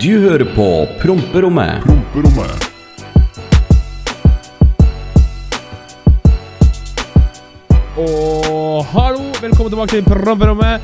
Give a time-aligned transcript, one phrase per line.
[0.00, 0.66] Du hører på
[1.02, 1.82] Promperommet.
[1.84, 2.70] Promperommet.
[8.00, 10.80] Og hallo, velkommen tilbake til promperommet.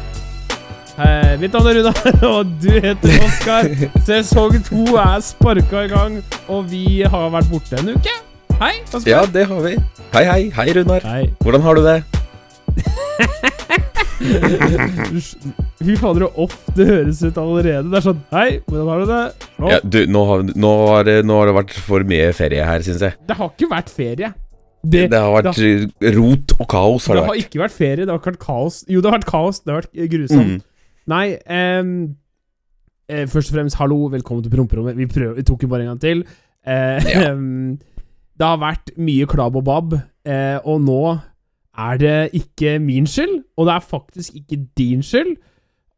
[0.99, 3.73] Eh, mitt navn er Runar, og du heter Oskar.
[4.07, 8.26] Sesong to er sparka i gang, og vi har vært borte en uke.
[8.61, 8.73] Hei.
[9.07, 9.75] Ja, det har vi.
[10.15, 10.43] Hei, hei.
[10.57, 11.05] Hei, Runar.
[11.05, 11.25] Hei.
[11.45, 11.97] Hvordan har du det?
[15.87, 17.91] Fy fader, så off det høres ut allerede.
[17.93, 19.21] Det er sånn Hei, hvordan har du det?
[19.61, 22.65] Nå, Ja, du, nå har, nå, har, det- nå har det vært for mye ferie
[22.65, 23.15] her, syns jeg.
[23.29, 24.33] Det har ikke vært ferie.
[24.87, 25.59] Det, har vært
[26.17, 27.45] rot og kaos, har det det har vært.
[27.49, 28.85] ikke vært ferie, det har ikke vært kaos.
[28.89, 29.61] Jo, det har vært kaos.
[29.61, 30.53] Det har vært grusomt.
[30.57, 30.63] Mm.
[31.13, 31.27] Nei,
[31.81, 31.93] um,
[33.11, 34.97] eh, først og fremst, hallo, velkommen til promperommet.
[34.97, 36.25] Vi, prøver, vi tok jo bare en gang til.
[36.65, 37.35] Eh, Ja.
[38.37, 39.97] det har vært mye klabb og babb,
[40.29, 41.01] eh, og nå
[41.77, 45.35] er det ikke min skyld, og det er faktisk ikke din skyld,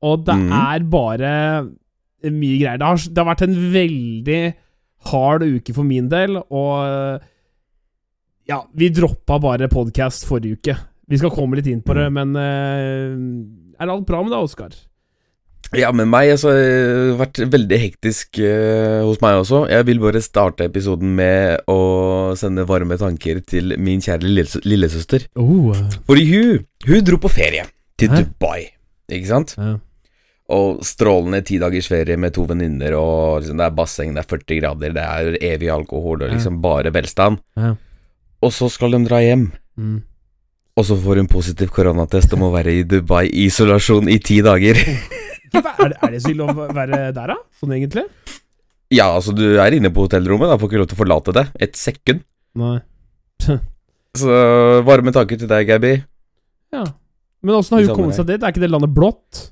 [0.03, 0.53] og det mm.
[0.55, 1.33] er bare
[2.31, 2.78] mye greier.
[2.78, 4.42] Det har, det har vært en veldig
[5.11, 7.22] hard uke for min del, og
[8.48, 10.77] ja, vi droppa bare podcast forrige uke.
[11.09, 13.16] Vi skal komme litt inn på det, men eh,
[13.78, 14.75] er alt bra med deg, Oskar?
[15.77, 16.69] Ja, med meg altså, det
[17.11, 19.66] har vært veldig hektisk uh, hos meg også.
[19.69, 21.77] Jeg vil bare starte episoden med å
[22.41, 25.27] sende varme tanker til min kjære lille, lillesøster.
[25.36, 25.77] Oh,
[26.08, 27.66] Fordi hun, hun dro på ferie
[28.00, 28.22] til Hæ?
[28.25, 28.62] Dubai,
[29.12, 29.55] ikke sant?
[29.60, 29.75] ja.
[30.48, 34.28] Og strålende ti dagers ferie med to venninner, og liksom, det er basseng, det er
[34.30, 37.36] 40 grader, det er evig alkohol, og liksom bare velstand.
[37.60, 37.75] Ja.
[38.41, 39.98] Og så skal de dra hjem, Mm.
[40.80, 44.80] og så får hun positiv koronatest og må være i Dubai-isolasjon i ti dager.
[45.54, 47.36] Er, det, er det så ille å være der, da?
[47.58, 48.04] Sånn egentlig?
[48.94, 51.44] ja, altså, du er inne på hotellrommet, da får ikke lov til å forlate det
[51.66, 52.22] et sekund.
[52.58, 52.78] Nei.
[54.19, 54.38] Så
[54.88, 55.92] varme tanker til deg, Gabby.
[56.74, 56.86] Ja.
[57.44, 58.42] Men åssen har hun kommet seg dit?
[58.42, 59.42] Er ikke det landet blått?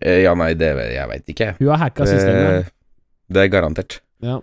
[0.00, 1.48] Eh, ja, nei, det jeg veit ikke.
[1.58, 2.70] Hun har hacka systemet.
[2.70, 3.98] Det, det er garantert.
[4.24, 4.38] Ja.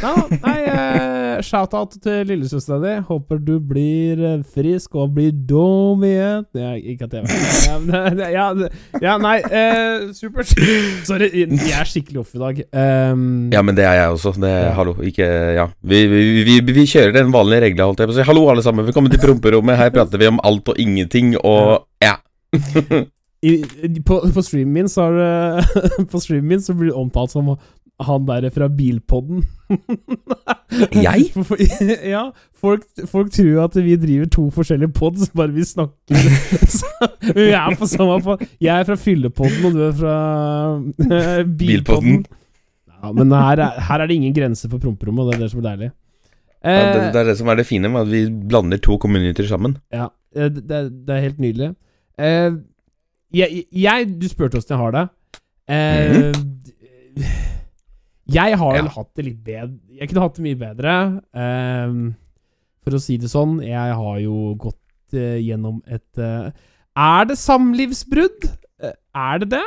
[0.00, 2.92] Ja, nei, eh, shout-out til lillesøstera di.
[3.06, 6.46] Håper du blir eh, frisk og blir dum igjen.
[6.56, 8.70] Det er ikke at jeg vet ja, men, det- ja, det-
[9.04, 10.50] ja, nei, eh, supert.
[11.06, 12.62] Sorry, jeg er skikkelig off i dag.
[12.72, 14.32] Um, Ja, men det er jeg også.
[14.40, 14.72] Det, Ja.
[14.80, 15.28] Hallo, ikke
[15.60, 15.68] Ja.
[15.84, 18.26] Vi, vi, vi, vi kjører den vanlige regla, holdt jeg på å si.
[18.26, 18.86] Hallo, alle sammen.
[18.88, 19.76] Velkommen til promperommet.
[19.76, 22.16] Her prater vi om alt og ingenting, og ja.
[23.42, 23.52] i,
[23.84, 27.30] i- på, på streamen min så er det På streamen min så blir det omtalt
[27.32, 27.52] som
[28.06, 29.44] han der fra Bilpodden.
[31.06, 31.30] Jeg?
[32.14, 32.24] ja.
[32.60, 36.18] Folk, folk tror at vi driver to forskjellige pods, bare vi snakker
[37.34, 38.44] Vi er på samme pod.
[38.60, 40.16] Jeg er fra Fyllepodden, og du er fra
[40.76, 41.56] eh, Bilpodden.
[41.66, 42.26] Bilpodden.
[43.00, 45.52] Ja, men her er, her er det ingen grense for promperommet, og det er det
[45.54, 45.90] som er deilig.
[45.90, 48.98] ja det, Eh, det er det som er det fine med at vi blander to
[49.00, 49.78] communiter sammen.
[49.92, 51.70] Ja, eh, det, det er helt nydelig.
[52.20, 52.52] Eh,
[53.32, 55.06] jeg, jeg Du spurte åssen jeg har det.
[55.70, 56.32] Eh,
[58.30, 58.92] Jeg har vel Ja.
[58.94, 60.92] hatt det litt bedre Jeg kunne hatt det mye bedre.
[61.34, 62.14] Um,
[62.84, 66.50] for å si det sånn, jeg har jo gått uh, gjennom et uh,
[66.96, 68.46] Er det samlivsbrudd?
[68.82, 69.64] Uh, er det det?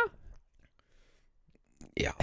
[2.02, 2.14] Ja,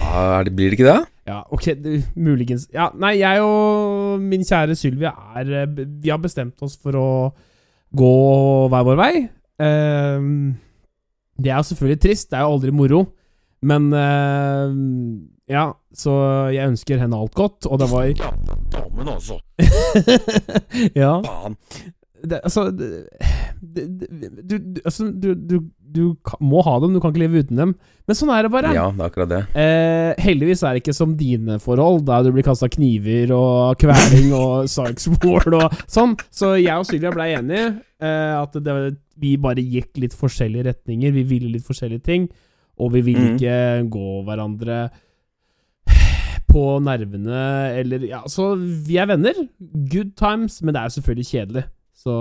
[0.43, 1.05] det, blir det ikke det?
[1.29, 6.59] Ja, ok, det, muligens Ja, nei, jeg og min kjære Sylvia er Vi har bestemt
[6.65, 7.07] oss for å
[7.95, 8.11] gå
[8.71, 9.13] hver vår vei.
[9.59, 10.53] Ehm,
[11.39, 13.01] det er jo selvfølgelig trist, det er jo aldri moro,
[13.61, 14.73] men uh,
[15.51, 16.13] Ja, så
[16.53, 18.31] jeg ønsker henne alt godt, og det var Ja,
[18.73, 19.41] damen altså.
[21.01, 21.17] Ja.
[21.25, 21.57] Faen.
[22.21, 23.07] Det, altså det,
[23.61, 23.81] du,
[24.45, 25.55] du, altså, du, du,
[25.91, 26.01] du
[26.43, 27.71] må ha dem, du kan ikke leve uten dem.
[28.07, 28.73] Men sånn er det bare.
[28.75, 29.41] Ja, det er akkurat det.
[29.57, 34.31] Eh, heldigvis er det ikke som dine forhold, der du blir kasta kniver og kveling
[34.37, 36.15] og sargsmål og sånn.
[36.33, 37.71] Så jeg og Sylvia blei enige.
[38.01, 38.77] Eh, at det,
[39.21, 41.13] vi bare gikk litt forskjellige retninger.
[41.17, 42.29] Vi ville litt forskjellige ting.
[42.79, 43.35] Og vi vil Mhm.
[43.37, 44.89] ikke gå hverandre
[46.51, 47.41] på nervene
[47.79, 49.33] eller Ja, så vi er venner.
[49.91, 51.63] Good times, men det er selvfølgelig kjedelig.
[51.95, 52.15] Så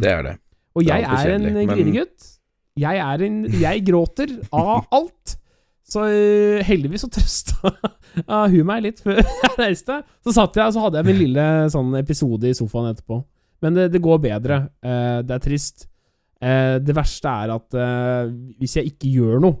[0.00, 0.36] Det er det.
[0.74, 2.36] og Det er jeg er en men- grinegutt.
[2.78, 5.36] Jeg er en Jeg gråter av alt.
[5.90, 7.72] Så øh, heldigvis så trøsta
[8.48, 10.02] hun meg litt før jeg reiste.
[10.24, 13.24] Så satt jeg så hadde jeg min lille sånn episode i sofaen etterpå.
[13.60, 14.68] Men det, det går bedre.
[14.82, 15.88] Eh, det er trist.
[16.40, 19.58] Eh, det verste er at eh, hvis jeg ikke gjør noe,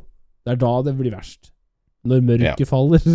[0.50, 1.52] det er da det blir verst.
[2.10, 2.68] Når mørket Ja.
[2.68, 3.02] faller.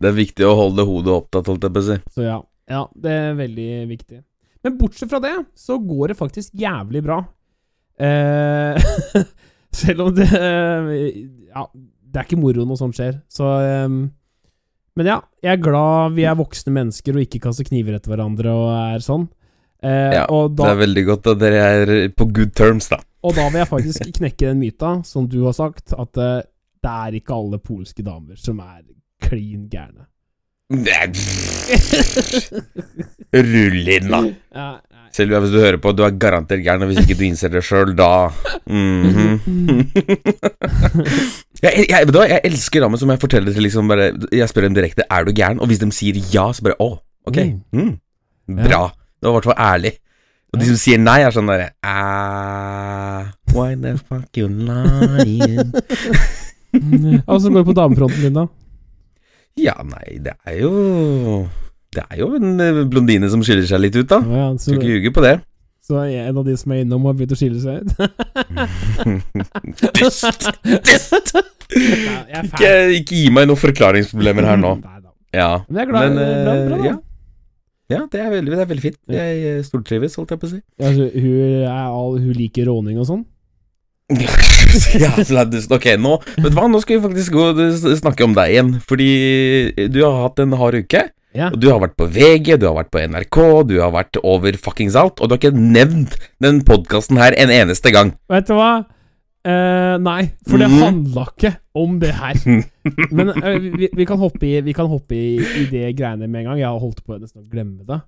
[0.00, 1.96] Det er viktig å holde hodet opptatt, holdt jeg på å si.
[2.14, 2.38] Så ja.
[2.70, 4.20] Ja, det er veldig viktig.
[4.64, 7.18] Men bortsett fra det, så går det faktisk jævlig bra.
[8.00, 8.80] Eh,
[9.84, 13.18] selv om det Ja, det er ikke moro når sånt skjer.
[13.32, 13.88] Så eh,
[14.96, 18.54] Men ja, jeg er glad vi er voksne mennesker og ikke kaster kniver etter hverandre
[18.54, 19.28] og er sånn.
[19.84, 23.02] Eh, Ja, og, Det er veldig godt at dere er på good terms, da.
[23.22, 26.40] og da vil jeg faktisk knekke den myta, som du har sagt, at eh,
[26.84, 28.80] det er ikke alle polske damer som er
[29.24, 30.08] klin gærne.
[33.34, 34.20] Rull inn, da.
[34.54, 34.78] Ja,
[35.14, 37.92] Selv hvis du hører på, du er garantert gæren, hvis ikke du innser det sjøl,
[37.96, 38.30] da
[38.66, 39.40] mhm.
[41.64, 44.76] jeg, jeg, hva, jeg elsker damer som jeg forteller til liksom bare Jeg spør dem
[44.76, 46.84] direkte Er du gæren, og hvis de sier ja, så bare Å,
[47.28, 47.38] ok.
[47.76, 47.92] Mm.
[48.64, 48.82] Bra.
[49.24, 49.90] Det var i hvert fall ærlig.
[50.52, 53.24] Og de som sier nei, er sånn derre ah,
[53.54, 55.72] Why the fuck you lying?
[56.74, 58.44] Så går det på damefronten din, da.
[59.58, 60.72] Ja, nei, det er jo
[61.94, 64.20] Det er jo en eh, blondine som skiller seg litt ut, da.
[64.28, 65.34] Ja, Skal ikke ljuge på det.
[65.84, 67.90] så er en av de som er innom, har begynt å skille seg ut.
[69.98, 70.48] Dyst!
[70.64, 71.34] Dyst!
[71.74, 74.76] Jeg Ikke, ikke gi meg noen forklaringsproblemer her nå.
[74.84, 75.10] Nei da.
[75.34, 75.50] Ja.
[75.68, 76.14] Men jeg er glad.
[76.14, 76.84] Men, bra, eh, bra, da.
[76.92, 76.96] ja.
[77.92, 78.98] Ja, det er veldig, det er veldig fint.
[79.12, 80.60] Jeg eh, stortrives, holdt jeg på å si.
[80.80, 83.24] Altså, hun, all, hun liker råning og sånn?
[85.00, 85.72] Jævla dust.
[85.72, 88.72] Ok, nå Vet du hva, nå skal vi faktisk gå og snakke om deg igjen.
[88.88, 89.10] Fordi
[89.92, 91.06] du har hatt en hard uke.
[91.34, 91.48] Ja.
[91.50, 94.54] Og du har vært på VG, du har vært på NRK, du har vært over
[94.60, 95.18] fuckings alt.
[95.18, 98.14] Og du har ikke nevnt den podkasten her en eneste gang.
[98.30, 98.84] Vet du hva?
[99.44, 100.80] Eh, nei, for det Mhm.
[100.80, 102.38] handla ikke om det her.
[103.16, 106.40] Men uh, vi, vi kan hoppe, i, vi kan hoppe i, i det greiene med
[106.40, 106.58] en gang.
[106.62, 108.00] Jeg har holdt på nesten å glemme det.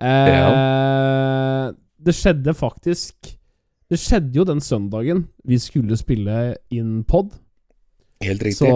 [0.00, 1.72] Eh,
[2.06, 3.32] Det skjedde faktisk
[3.90, 7.30] Det skjedde jo den søndagen vi skulle spille inn pod.
[8.22, 8.66] Helt riktig.
[8.66, 8.72] Så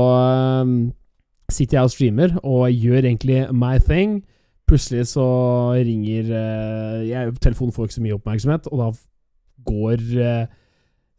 [1.51, 4.21] sitter jeg og streamer og gjør egentlig my thing.
[4.71, 5.25] Plutselig så
[5.83, 6.31] ringer
[7.09, 8.91] jeg, Telefonen får ikke så mye oppmerksomhet, og da
[9.67, 10.05] går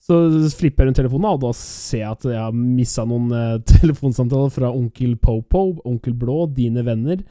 [0.01, 0.17] Så
[0.57, 4.53] flipper jeg rundt telefonen, og da ser jeg at jeg har missa noen eh, telefonsamtaler
[4.53, 7.21] fra onkel Popo, onkel Blå, dine venner.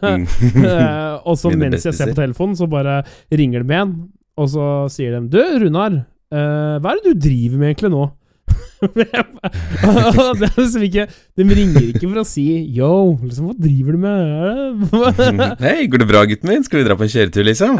[0.00, 0.24] Mm.
[0.64, 3.92] Eh, og så mens jeg ser på telefonen, så bare ringer det med en,
[4.40, 6.00] og så sier de Du, Runar,
[6.32, 8.08] eh, hva er det du driver med egentlig nå?
[8.96, 11.04] det er liksom ikke
[11.36, 12.88] De ringer ikke for å si Yo,
[13.20, 14.96] liksom, hva driver du med?
[15.66, 16.64] Hei, går det bra, gutten min?
[16.66, 17.76] Skal vi dra på en kjøretur, liksom?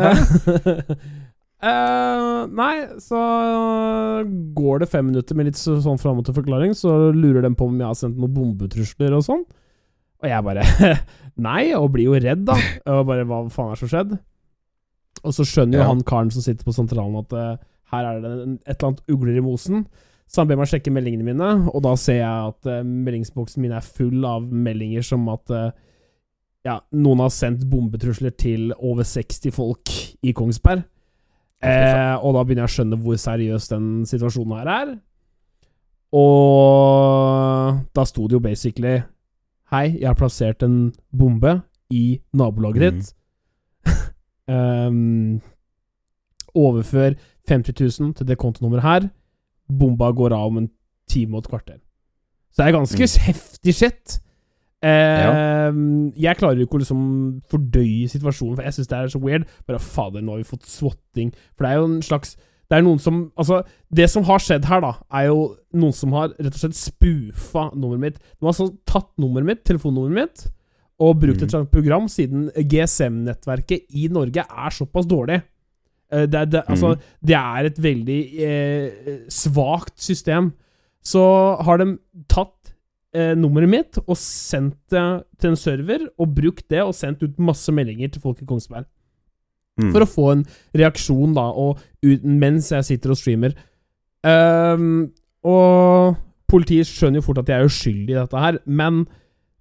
[1.61, 2.75] Eh, nei,
[3.05, 3.21] så
[4.57, 7.51] går det fem minutter med litt så, sånn fram og til forklaring, så lurer de
[7.57, 9.43] på om jeg har sendt noen bombetrusler og sånn.
[10.21, 10.65] Og jeg bare
[11.47, 12.57] Nei, og blir jo redd, da.
[12.93, 14.19] Og bare Hva faen er det som skjedde?
[15.25, 15.89] Og så skjønner jo Ja.
[15.91, 17.61] han karen som sitter på sentralen, at uh,
[17.93, 19.85] her er det en, et eller annet ugler i mosen.
[20.31, 23.73] Så han ber meg sjekke meldingene mine, og da ser jeg at uh, meldingsboksen min
[23.77, 25.51] er full av meldinger som at
[26.65, 29.93] ja, noen har sendt bombetrusler til over 60 folk
[30.25, 30.85] i Kongsberg.
[31.61, 34.93] Eh, og da begynner jeg å skjønne hvor seriøs den situasjonen her er.
[36.17, 38.99] Og da sto det jo basically
[39.71, 41.61] Hei, jeg har plassert en bombe
[41.95, 43.13] i nabolaget ditt.
[44.51, 45.39] Ehm,
[46.59, 47.15] overfør
[47.47, 49.07] 50 000 til det kontonummeret her.
[49.71, 50.67] Bomba går av om en
[51.07, 51.79] time og et kvarter.
[52.51, 54.17] Så det er ganske heftig shit.
[54.83, 57.01] Ehm, Jeg klarer ikke å liksom
[57.51, 59.45] fordøye situasjonen, for jeg syns det er så weird.
[59.69, 61.33] Bare fader, nå har vi fått swatting.
[61.57, 62.37] For det er jo en slags
[62.71, 66.13] Det er noen som Altså, det som har skjedd her, da, er jo noen som
[66.13, 68.19] har rett og slett spoofa nummeret mitt.
[68.39, 70.45] De har altså tatt nummeret mitt, telefonnummeret mitt,
[71.01, 71.67] og brukt et Mm.
[71.67, 75.43] program, siden GSM-nettverket i Norge er såpass dårlig.
[76.13, 77.01] Eh, Det, det, altså, Mm.
[77.27, 80.53] det er et veldig eh, svakt system.
[81.03, 82.60] Så har de tatt
[83.15, 85.05] eh, nummeret mitt og sendt det
[85.41, 88.85] til en server, og brukt det og sendt ut masse meldinger til folk i Kongsberg.
[89.81, 89.93] Mm.
[89.95, 90.45] For å få en
[90.77, 93.55] reaksjon, da, og uten, mens jeg sitter og streamer.
[94.27, 95.09] Um,
[95.47, 96.17] og
[96.51, 99.05] politiet skjønner jo fort at jeg er uskyldig i dette her, men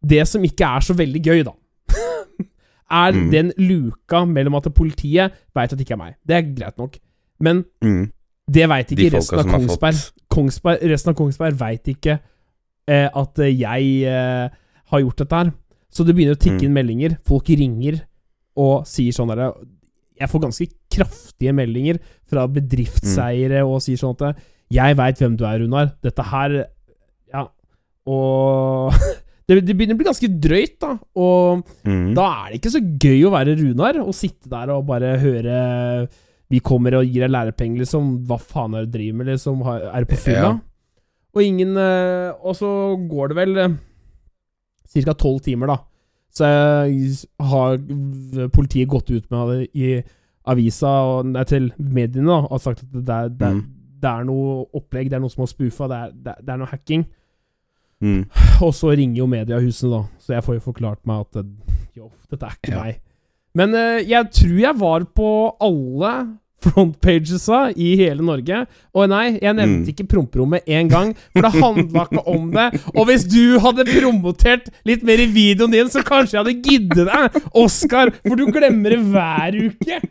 [0.04, 1.54] det som ikke er så veldig gøy, da,
[2.92, 3.30] er Mm.
[3.32, 6.16] den luka mellom at politiet veit at det ikke er meg.
[6.28, 6.98] Det er greit nok.
[7.40, 8.12] Men Mm.
[8.52, 9.94] det veit ikke de resten av Kongsberg.
[9.96, 10.82] fått Kongsberg.
[10.90, 12.20] Resten av Kongsberg veit ikke
[13.14, 14.50] at eh, jeg eh,
[14.92, 15.52] har gjort dette her.
[15.94, 16.66] Så det begynner å tikke Mm.
[16.68, 17.18] inn meldinger.
[17.26, 18.02] Folk ringer
[18.58, 19.54] og sier sånn derre
[20.20, 24.36] Jeg får ganske kraftige meldinger fra bedriftseiere og sier sånn at
[24.70, 25.94] 'Jeg veit hvem du er, Runar.
[26.04, 26.66] Dette her
[27.34, 27.48] Ja.
[28.06, 28.92] Og
[29.48, 30.98] det, det begynner å bli ganske drøyt, da.
[31.16, 32.14] Og Mm.
[32.16, 36.08] da er det ikke så gøy å være Runar og sitte der og bare høre
[36.52, 38.26] Vi kommer og gir deg lærepenger, liksom.
[38.26, 39.62] Hva faen er det du driver med, liksom?
[39.94, 40.50] Er du på fylla?
[40.50, 40.60] Ja.
[41.40, 42.70] Og ingen eh, Og så
[43.10, 43.56] går det vel
[44.90, 45.14] ca.
[45.16, 45.78] tolv timer, da.
[46.36, 47.78] Så eh, har
[48.54, 49.92] politiet gått ut med det i
[50.50, 53.60] avisa og nei, til mediene da, og sagt at det er, det, Mm.
[54.02, 56.58] det er noe opplegg, det er noe som har spoofa, det det er, det er
[56.62, 57.04] noe hacking.
[58.02, 58.22] Mm.
[58.66, 60.02] Og så ringer jo mediehusene, da.
[60.24, 62.84] Så jeg får jo forklart meg at eh, jo, dette er ikke Ja.
[62.84, 63.02] meg.
[63.58, 65.30] Men uh, jeg tror jeg var på
[65.66, 66.12] alle
[66.66, 68.66] frontpagesa i hele Norge.
[68.94, 69.92] Og nei, jeg nevnte Mm.
[69.94, 72.68] ikke promperommet én gang, for det handla ikke om det.
[72.96, 77.08] Og hvis du hadde promotert litt mer i videoen din, så kanskje jeg hadde giddet
[77.10, 80.02] deg, Oskar, for du glemmer det hver uke.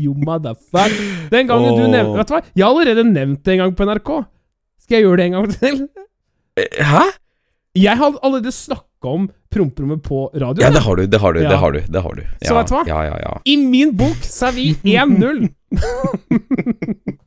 [0.00, 0.92] You motherfuck.
[1.30, 3.84] Den gangen du nevnte Vet du hva, jeg har allerede nevnt det en gang på
[3.88, 4.12] NRK.
[4.80, 5.80] Skal jeg gjøre det en gang til?
[6.56, 7.02] Eh, Hæ?
[7.78, 10.62] Jeg har allerede snakka om promperommet på radio.
[10.64, 11.48] Ja, det har du, det har du, Ja.
[11.48, 11.80] det har du.
[11.88, 12.22] Det har du.
[12.22, 12.84] Ja, Så vet du hva?
[12.86, 13.40] Ja, ja, ja.
[13.44, 15.48] I min bok så er vi 1-0.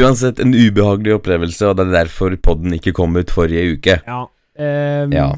[0.00, 3.98] Uansett, en ubehagelig opplevelse, og det er derfor podden ikke kom ut forrige uke.
[4.06, 4.22] Ja.
[4.26, 5.32] um, Ja.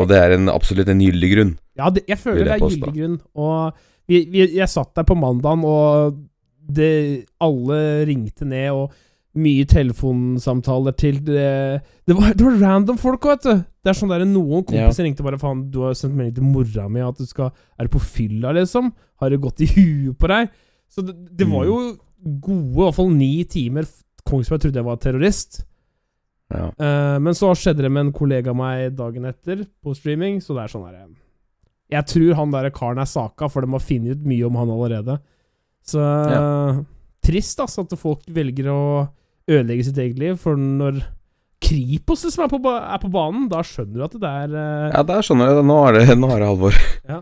[0.00, 1.50] Og det er en, absolutt en gyldig grunn.
[1.76, 3.16] ja det, jeg føler det er gyldig grunn.
[3.36, 3.74] Og
[4.08, 6.14] vi, vi, jeg satt der på mandagen, og
[6.70, 8.94] det, alle ringte ned, og
[9.38, 11.44] mye telefonsamtaler til det,
[12.08, 13.62] det, var, det var random folk, vet du.
[13.80, 16.88] Det er sånn der Noen kompiser ringte bare faen, du har sendt melding til mora
[16.90, 18.90] mi at du skal Er du på fylla, liksom?
[19.22, 20.50] Har det gått i huet på deg?
[20.90, 21.78] Så det, det var jo
[22.20, 23.86] gode, i hvert fall ni timer.
[24.26, 25.62] Kongsberg trodde jeg var terrorist.
[26.50, 26.66] Ja.
[26.74, 30.56] Uh, men så skjedde det med en kollega av meg dagen etter, på streaming, så
[30.56, 31.12] det er sånn her eh,
[31.94, 34.72] Jeg tror han der karen er saka, for de har funnet ut mye om han
[34.74, 35.20] allerede.
[35.86, 36.02] Så
[37.24, 38.80] trist, altså, at folk velger å
[39.50, 40.94] ødelegge sitt eget liv, for når
[41.60, 44.88] Kripos liksom er på, er på banen, da skjønner du at det er uh...
[44.94, 45.64] ja, der skjønner jeg det.
[45.68, 46.74] Nå er det, nå er det alvor.
[47.10, 47.18] ja,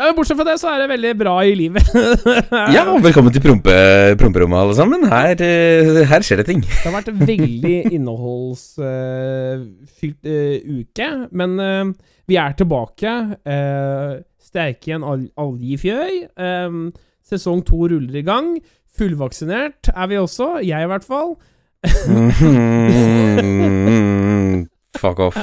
[0.00, 1.84] men Bortsett fra det, så er det veldig bra i livet.
[2.74, 3.74] Ja, og velkommen til prompe,
[4.20, 5.00] promperommet, alle sammen.
[5.10, 6.60] Her, eh, her skjer det ting.
[6.64, 10.24] Det har vært en veldig innholdsfylt
[10.80, 11.92] uke, men uh,
[12.30, 13.10] vi er tilbake.
[13.44, 16.14] Uh, Sterke i en al- algefjøy.
[16.32, 16.70] Eh,
[17.30, 18.56] sesong to ruller i gang.
[18.98, 21.36] Fullvaksinert er vi også, jeg i hvert fall.
[23.30, 24.66] Mhm.
[25.00, 25.36] Fuck off.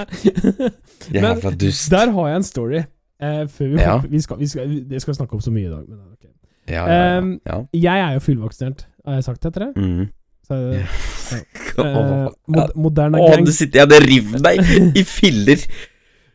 [1.13, 1.89] Jævla dust.
[1.91, 2.81] Der har jeg en story.
[3.21, 3.97] eh, før vi Ja.
[4.09, 5.83] vi skal, vi skal, Det skal snakke om så mye i dag.
[5.89, 6.29] Men, okay.
[6.69, 7.61] Ja, ja, Um, ja.
[7.73, 8.85] Jeg er jo fullvaksinert.
[9.05, 9.73] Har jeg sagt det til dere?
[9.75, 10.07] Mhm.
[10.47, 10.85] Så, Ja.
[11.83, 14.57] eh, mod Moderna Å, gang du sitter Jeg hadde revet deg
[14.97, 15.57] i filler.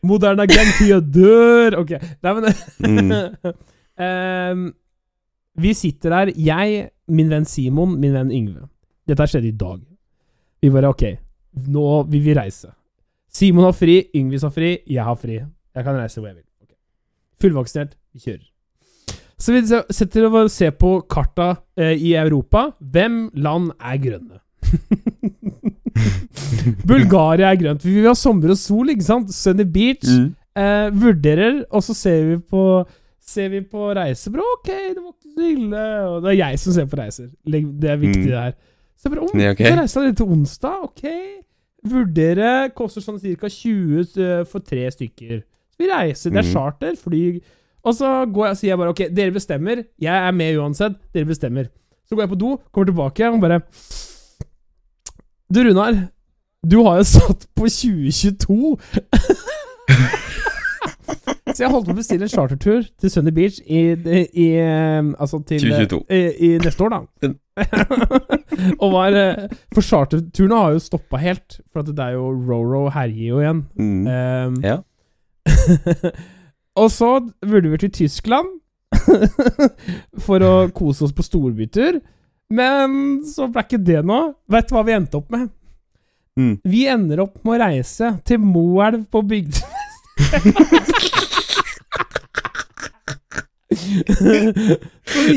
[0.03, 1.77] Moderna gang til jeg dør!
[1.79, 1.91] Ok.
[2.23, 2.43] Nei, men
[3.99, 4.73] Mm.
[5.59, 8.65] Vi sitter her, jeg, min venn Simon, min venn Yngve.
[9.07, 9.81] Dette har skjedd i dag.
[10.63, 11.03] Vi bare ok,
[11.69, 12.71] nå vil vi reise.
[13.33, 15.39] Simon har fri, Yngvis har fri, jeg har fri.
[15.75, 16.47] Jeg kan reise hvor jeg vil.
[16.63, 16.77] Okay.
[17.41, 18.47] Fullvaksinert, vi kjører.
[19.43, 22.69] Så vi se- setter og ser på karta eh, i Europa.
[22.79, 24.39] Hvem land er grønne?
[26.87, 27.83] Bulgaria er grønt.
[27.85, 29.33] Vi vil ha sommer og sol, ikke sant?
[29.35, 30.07] Sunny Beach.
[30.07, 30.31] Mm.
[30.53, 32.63] Eh, vurderer, og så ser vi på
[33.23, 34.43] Ser vi på reisebyrå.
[34.59, 35.83] Ok, det var ikke så ille.
[36.09, 37.29] Og det er jeg som ser på reiser.
[37.47, 38.27] Det er viktig, Mm.
[38.27, 38.53] det her.
[38.99, 39.57] Så bare, om, Ja, ok.
[39.63, 40.83] Så reiser jeg til onsdag.
[40.83, 41.03] Ok.
[41.87, 42.69] Vurdere.
[42.75, 43.47] Koster sånn ca.
[43.49, 45.43] 20 eh, for tre stykker.
[45.79, 46.29] Vi reiser.
[46.31, 46.53] Det er Mhm.
[46.53, 47.41] charter, fly
[47.85, 49.83] Og så går jeg og sier jeg bare ok, dere bestemmer.
[49.99, 50.95] Jeg er med uansett.
[51.13, 51.67] Dere bestemmer.
[52.07, 53.61] Så går jeg på do, kommer tilbake og bare
[55.51, 56.09] Du, Runar.
[56.65, 58.77] Du har jo satt på 2022.
[61.63, 65.37] Så jeg holdt på å bestille en chartertur til Sunny Beach i, i, eh, Altså
[65.47, 65.99] til 2022.
[66.11, 67.29] I, i neste år, da.
[68.83, 71.61] og var eh, For charterturene har jo stoppa helt.
[71.71, 73.61] For at det er jo Roro herjer jo igjen.
[73.79, 74.09] Mm.
[74.11, 74.75] Um, Ja.
[76.83, 78.51] og så burde vi til Tyskland
[80.27, 82.01] for å kose oss på storbytur.
[82.51, 84.33] Men så ble ikke det noe.
[84.51, 85.47] Vet du hva vi endte opp med?
[86.35, 86.57] Mm.
[86.67, 89.63] Vi ender opp med å reise til Moelv på bygd...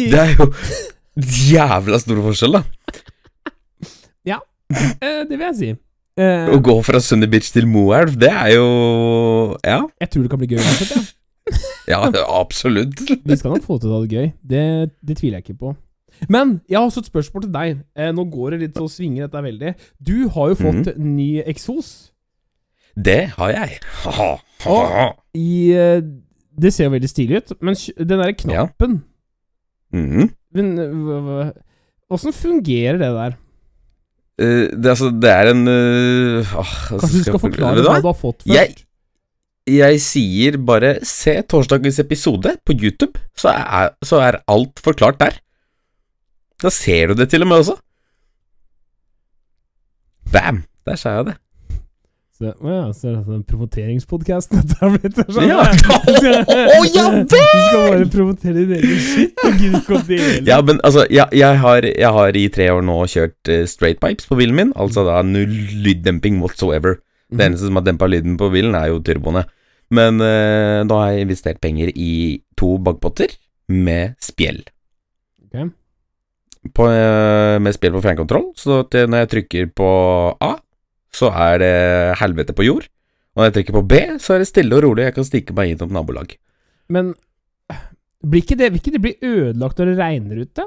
[0.07, 0.47] Det er jo
[1.51, 2.63] jævla stor forskjell, da.
[4.27, 4.39] Ja,
[5.29, 5.71] det vil jeg si.
[6.17, 8.67] Eh, Å gå fra Sunny Bitch til Moelv, det er jo
[9.65, 9.83] Ja.
[10.01, 11.03] jeg tror det kan bli gøy uansett, ja.
[11.93, 12.01] Ja,
[12.41, 12.99] absolutt.
[13.25, 14.31] Vi skal nok få til å ha det gøy.
[14.43, 14.63] Det,
[15.07, 15.77] det tviler jeg ikke på.
[16.33, 17.77] Men jeg har også et spørsmål til deg.
[17.95, 19.75] Eh, nå går det litt så svinger dette veldig.
[20.03, 21.93] Du har jo fått ny eksos.
[22.99, 23.79] Det har jeg.
[24.09, 24.27] Ha,
[24.65, 25.07] ha.
[25.39, 26.01] I eh,
[26.61, 29.03] Det ser jo veldig stilig ut, men den derre knappen
[30.57, 31.53] hva- hva-
[32.17, 33.37] Åssen fungerer det der?
[34.41, 38.01] Uh, det, altså, det er en uh, åh, altså, Kanskje du skal jeg forklare hva?
[38.03, 38.53] du har fått først?
[38.55, 38.83] Jeg-
[39.67, 45.41] Jeg sier bare se torsdagens episode på YouTube, så er, så er alt forklart der.
[46.63, 47.75] Da ser du det til og med også.
[50.33, 50.63] Bam!
[50.87, 51.37] Der sa jeg det.
[52.37, 55.16] Så, å ja, så er det en promoteringspodkast dette har blitt.
[55.33, 55.62] Sånn, Ja.
[56.76, 57.23] Å, ja vel!
[57.31, 60.43] Du skal bare promotere din egen shit og gidder ikke å dele.
[60.49, 64.02] Ja, men altså, jeg, jeg, har, jeg har i tre år nå kjørt uh, straight
[64.05, 65.55] pipes på bilen min, altså da null
[65.87, 66.99] lyddemping whatsoever.
[67.26, 67.47] Det Mhm.
[67.49, 69.47] eneste som har dempa lyden på bilen, er jo turboene.
[69.90, 72.12] Men uh, da har jeg investert penger i
[72.61, 73.33] to bakpotter
[73.73, 74.61] med spjell.
[75.49, 75.71] Okay.
[76.76, 79.88] På, eh, med spjell på fjernkontroll, så når jeg trykker på
[80.43, 80.52] A,
[81.16, 81.75] så er det
[82.20, 82.88] helvete på jord.
[83.37, 85.56] Og når jeg trykker på B, så er det stille og rolig, jeg kan stikke
[85.56, 86.37] meg innom nabolag.
[86.92, 87.14] Men
[88.26, 90.66] blir ikke det, vil ikke det bli ødelagt når det regner ute?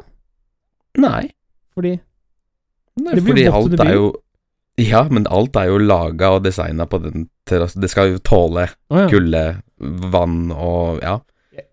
[0.99, 1.29] Nei,
[1.77, 1.93] Fordi
[2.99, 4.07] nei Det blir fordi alt er jo
[4.79, 7.81] Ja, men alt er jo laga og designa på den terrassen.
[7.83, 9.07] Det skal jo tåle oh, ja.
[9.11, 9.43] kulde,
[10.13, 11.17] vann og ja,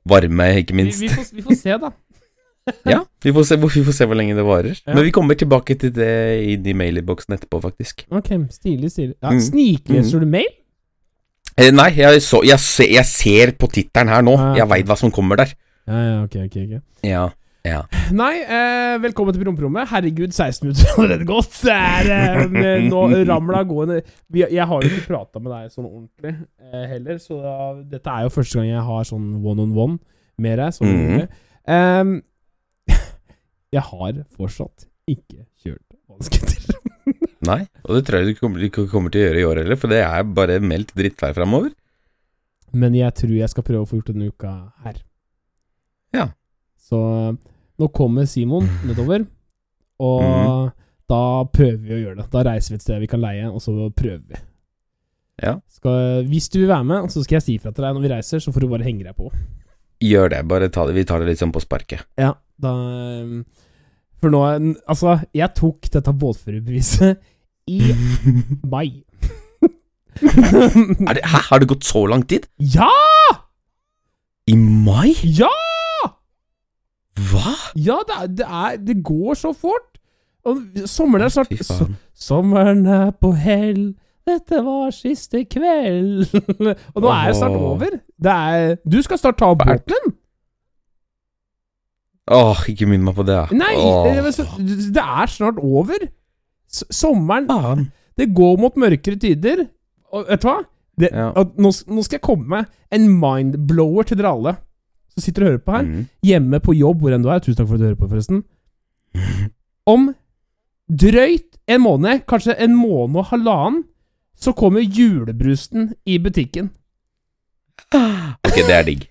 [0.08, 1.04] varme, ikke Vi, minst.
[1.04, 1.92] vi, får, vi får se, da.
[2.86, 4.74] Ja, vi får, se, vi får se hvor lenge det varer.
[4.86, 4.94] Ja.
[4.94, 6.10] Men vi kommer tilbake til det
[6.42, 8.02] i de mailinnboksen etterpå, faktisk.
[8.10, 9.14] Ok, stilig, stilig.
[9.22, 9.40] Ja, Mm.
[9.40, 10.50] Snikleser du mail?
[11.56, 14.34] Eh, nei, jeg, så, jeg, se, jeg ser på tittelen her nå.
[14.36, 15.54] Ah, Jeg veit hva som kommer der.
[15.86, 16.74] Ja, ja, ok, ok, ok.
[17.06, 17.28] Ja,
[17.66, 17.80] ja.
[18.14, 19.88] Nei, eh, velkommen til promperommet.
[19.90, 21.56] Herregud, 16 minutter har allerede gått.
[21.62, 22.10] Det er
[22.44, 24.02] eh, nå ramla gående
[24.34, 27.56] Jeg har jo ikke prata med deg sånn ordentlig eh, heller, så da,
[27.96, 29.98] dette er jo første gang jeg har sånn one on one
[30.38, 30.74] med deg.
[30.76, 32.22] Sånn mm -hmm.
[33.74, 36.78] Jeg har fortsatt ikke kjørt vannskuter.
[37.50, 39.92] Nei, og det tror jeg du ikke kommer til å gjøre i år heller, for
[39.92, 41.74] det er bare meldt drittvær framover.
[42.76, 44.52] Men jeg tror jeg skal prøve å få gjort denne uka
[44.84, 44.98] her.
[46.16, 46.26] Ja.
[46.80, 46.98] Så
[47.36, 49.26] nå kommer Simon nedover,
[50.02, 50.74] og mm.
[51.12, 52.28] da prøver vi å gjøre det.
[52.32, 54.42] Da reiser vi et sted vi kan leie, og så prøver vi.
[55.44, 55.58] Ja.
[55.68, 58.12] Skal, hvis du vil være med, så skal jeg si fra til deg når vi
[58.14, 59.30] reiser, så får du bare henge deg på.
[60.02, 62.04] Gjør det, bare ta det, vi tar det litt sånn på sparket.
[62.20, 62.72] Ja, da
[63.22, 63.44] um,
[64.22, 64.42] For nå
[64.88, 67.18] Altså, jeg tok dette båtførerbeviset
[67.68, 67.80] i
[68.72, 69.02] mai.
[70.16, 72.46] Det, hæ, har det gått så lang tid?
[72.58, 72.88] ja!
[74.46, 75.10] I mai?
[75.24, 75.50] Ja!
[77.16, 77.52] Hva?
[77.74, 79.96] Ja, det, er, det, er, det går så fort!
[80.46, 81.88] Og sommeren er snart so.
[82.14, 83.96] Sommeren er på hell,
[84.26, 86.28] dette var siste kveld
[86.94, 87.98] Og nå er det snart over.
[88.22, 90.14] Det er Du skal snart ta opp båten!
[92.34, 93.38] Åh, ikke minn meg på det.
[93.54, 94.34] Nei, det,
[94.96, 96.08] det er snart over.
[96.66, 97.84] S sommeren faen.
[98.18, 99.66] Det går mot mørkere tider.
[100.12, 100.56] Og vet du hva?
[100.98, 101.28] Det, Ja.
[101.36, 102.64] at nå, nå skal jeg komme med
[102.96, 104.54] en mindblower til dere alle
[105.12, 105.82] som sitter og hører på her.
[105.84, 106.06] Mm.
[106.24, 107.38] Hjemme på jobb, hvor enn du er.
[107.44, 108.42] Tusen takk for at du hører på, forresten.
[109.86, 110.08] Om
[110.90, 113.84] drøyt en måned, kanskje en måned og halvannen,
[114.36, 116.70] så kommer julebrusen i butikken.
[117.94, 119.06] Ok, det er digg.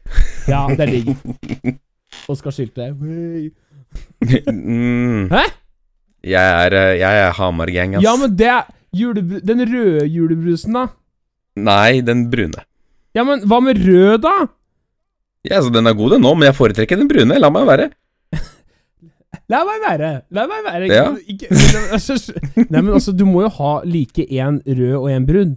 [0.49, 1.15] Ja, det er digg.
[2.32, 3.52] Oskar skilte «Wey».
[4.50, 5.30] mm.
[5.30, 5.44] Hæ?
[6.26, 8.04] Jeg er, eh, jeg er Hamar-gang, ass.
[8.04, 8.64] Ja, men det er
[8.96, 10.88] julebru den røde julebrusen, da?
[11.56, 12.66] Nei, den brune.
[13.16, 14.34] Ja, men hva med rød, da?
[15.46, 17.38] Ja, så Den er god, den nå, men jeg foretrekker den brune.
[17.40, 17.92] La meg være.
[19.54, 20.10] La meg være.
[20.34, 20.88] La meg være.
[20.90, 21.12] Ja.
[21.22, 22.18] Ikke, ikke, altså,
[22.58, 25.54] nei, men altså, du må jo ha like én rød og én brun.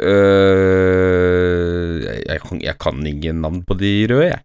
[0.00, 4.40] Uh, jeg, jeg, jeg kan ingen navn på de røde, jeg.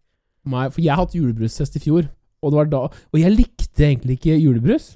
[0.47, 2.07] Nei, for jeg har hatt julebrustest i fjor,
[2.41, 2.79] og det var da
[3.13, 4.95] Og jeg likte egentlig ikke julebrus.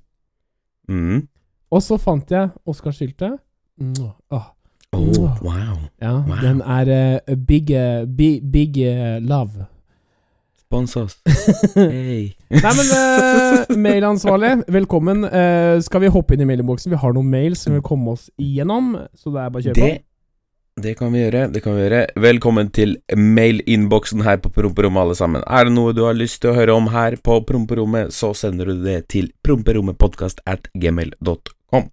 [0.89, 1.27] Mm.
[1.71, 3.37] Og så fant jeg Oscar-skiltet.
[3.79, 3.93] Mm,
[4.31, 4.49] åh,
[4.93, 5.77] Oh, wow.
[6.01, 6.35] ja, Wow.
[6.41, 9.65] den er uh, big, uh, big, big uh, love.
[10.59, 11.15] Spons oss.
[11.75, 12.33] Hey.
[12.51, 15.23] Nei, men uh, mailansvarlig, velkommen.
[15.23, 16.91] Eh, skal vi hoppe inn i mailboksen?
[16.91, 19.79] Vi har noen mail som vil komme oss igjennom, så det er bare å kjøre
[19.79, 19.87] på.
[19.87, 20.03] Det,
[20.81, 21.47] det kan vi gjøre.
[21.53, 25.43] det kan vi gjøre Velkommen til mailinnboksen her på Promperommet, alle sammen.
[25.47, 28.65] Er det noe du har lyst til å høre om her på Promperommet, så sender
[28.71, 31.89] du det til promperommetpodkast at gmail.com.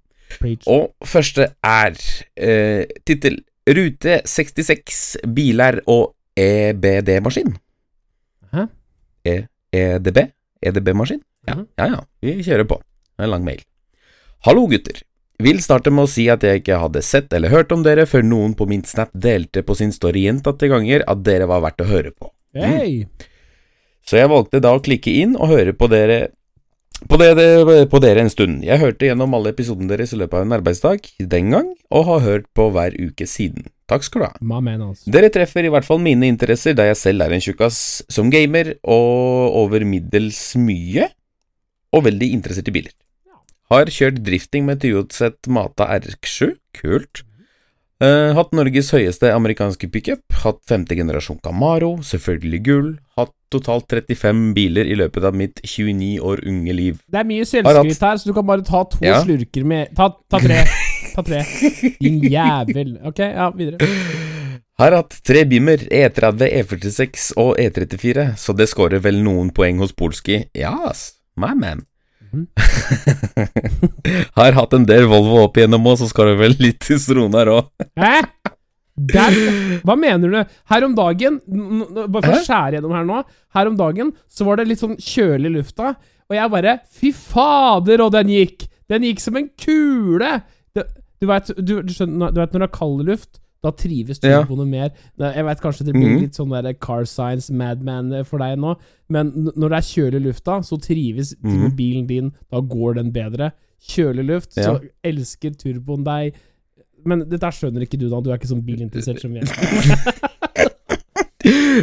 [0.69, 1.97] Og første er
[2.37, 7.57] eh, tittel Rute 66 biler og EBD-maskin.
[8.55, 8.67] Hæ?
[9.29, 9.35] E
[9.77, 10.23] EDB?
[10.65, 11.21] EDB-maskin?
[11.49, 11.67] Ja, Mhm.
[11.79, 12.01] ja, ja.
[12.23, 12.79] Vi kjører på.
[13.17, 13.61] Det er En lang mail.
[14.47, 15.03] Hallo, gutter.
[15.39, 18.25] Vil starte med å si at jeg ikke hadde sett eller hørt om dere før
[18.27, 21.87] noen på min Snap delte på sin story gjentatte ganger at dere var verdt å
[21.87, 22.33] høre på.
[22.59, 23.07] Hei!
[24.03, 26.19] Så jeg valgte da å klikke inn og høre på dere
[27.07, 28.67] på, dere, på dere en stund.
[28.67, 32.25] Jeg hørte gjennom alle episodene deres i løpet av en arbeidsdag den gang, og har
[32.27, 33.71] hørt på hver uke siden.
[33.87, 34.35] Takk skal du ha.
[34.43, 35.07] Man, altså.
[35.07, 37.79] Dere treffer i hvert fall mine interesser, da jeg selv er en tjukkas
[38.11, 41.13] som gamer, og over middels mye,
[41.95, 42.99] og veldig interessert i biler.
[43.69, 47.25] Har kjørt drifting med Toyota Mata RX7, kult.
[47.99, 54.53] Uh, hatt Norges høyeste amerikanske pickup, hatt femte generasjon Camaro, selvfølgelig gull, hatt totalt 35
[54.55, 57.01] biler i løpet av mitt 29 år unge liv.
[57.11, 59.19] Det er mye selvskryt her, så du kan bare ta to Ja.
[59.25, 60.63] slurker med Ta, ta tre.
[61.17, 61.43] Ta tre.
[61.99, 62.95] Din jævel.
[63.05, 63.91] Ok, ja, videre.
[64.79, 69.93] Har hatt tre Bimmer, E30, E46 og E34, så det scorer vel noen poeng hos
[69.93, 70.45] Polski.
[70.55, 71.83] Yes, my man.
[72.29, 72.47] Mhm.
[74.39, 77.51] Har hatt en del Volvo opp igjennom òg, så skal du vel litt til Stronar
[77.53, 77.71] òg.
[77.99, 78.21] Hæ?
[78.99, 79.35] Der,
[79.87, 80.39] hva mener du?
[80.73, 83.21] Her om dagen Bare for å skjære gjennom her nå.
[83.55, 85.93] Her om dagen så var det litt sånn kjølig i lufta,
[86.29, 88.67] og jeg bare Fy fader, og den gikk!
[88.91, 90.41] Den gikk som en kule!
[90.75, 90.83] Du,
[91.21, 94.45] du veit når det er kald luft, da trives Ja.
[94.49, 94.91] noe mer.
[95.19, 96.21] Jeg veit kanskje det blir Mhm.
[96.21, 98.77] litt sånn der car science madman for deg nå,
[99.09, 101.71] men når det er kjølig lufta, så trives Mhm.
[101.77, 102.33] bilen din.
[102.51, 103.53] Da går den bedre.
[103.83, 106.35] Kjølig luft, så elsker turboen deg.
[107.05, 108.21] Men dette skjønner ikke du, da.
[108.21, 109.45] Du er ikke sånn bilinteressert som vi er.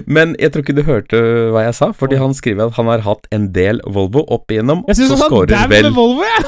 [0.07, 1.15] Men jeg tror ikke du hørte
[1.53, 4.83] hva jeg sa, fordi han skriver at han har hatt en del Volvo opp igjennom,
[4.89, 6.43] Jeg syns han sa scorer vel med Volvo, jeg!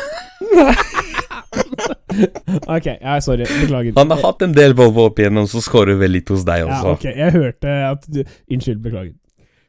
[2.78, 3.46] ok, ja, sorry.
[3.62, 3.94] Beklager.
[3.98, 6.88] Han har hatt en del Volvo opp igjennom, så scorer vel litt hos deg også.
[6.88, 8.22] ja, ok, jeg hørte at du
[8.54, 9.14] Unnskyld, beklager.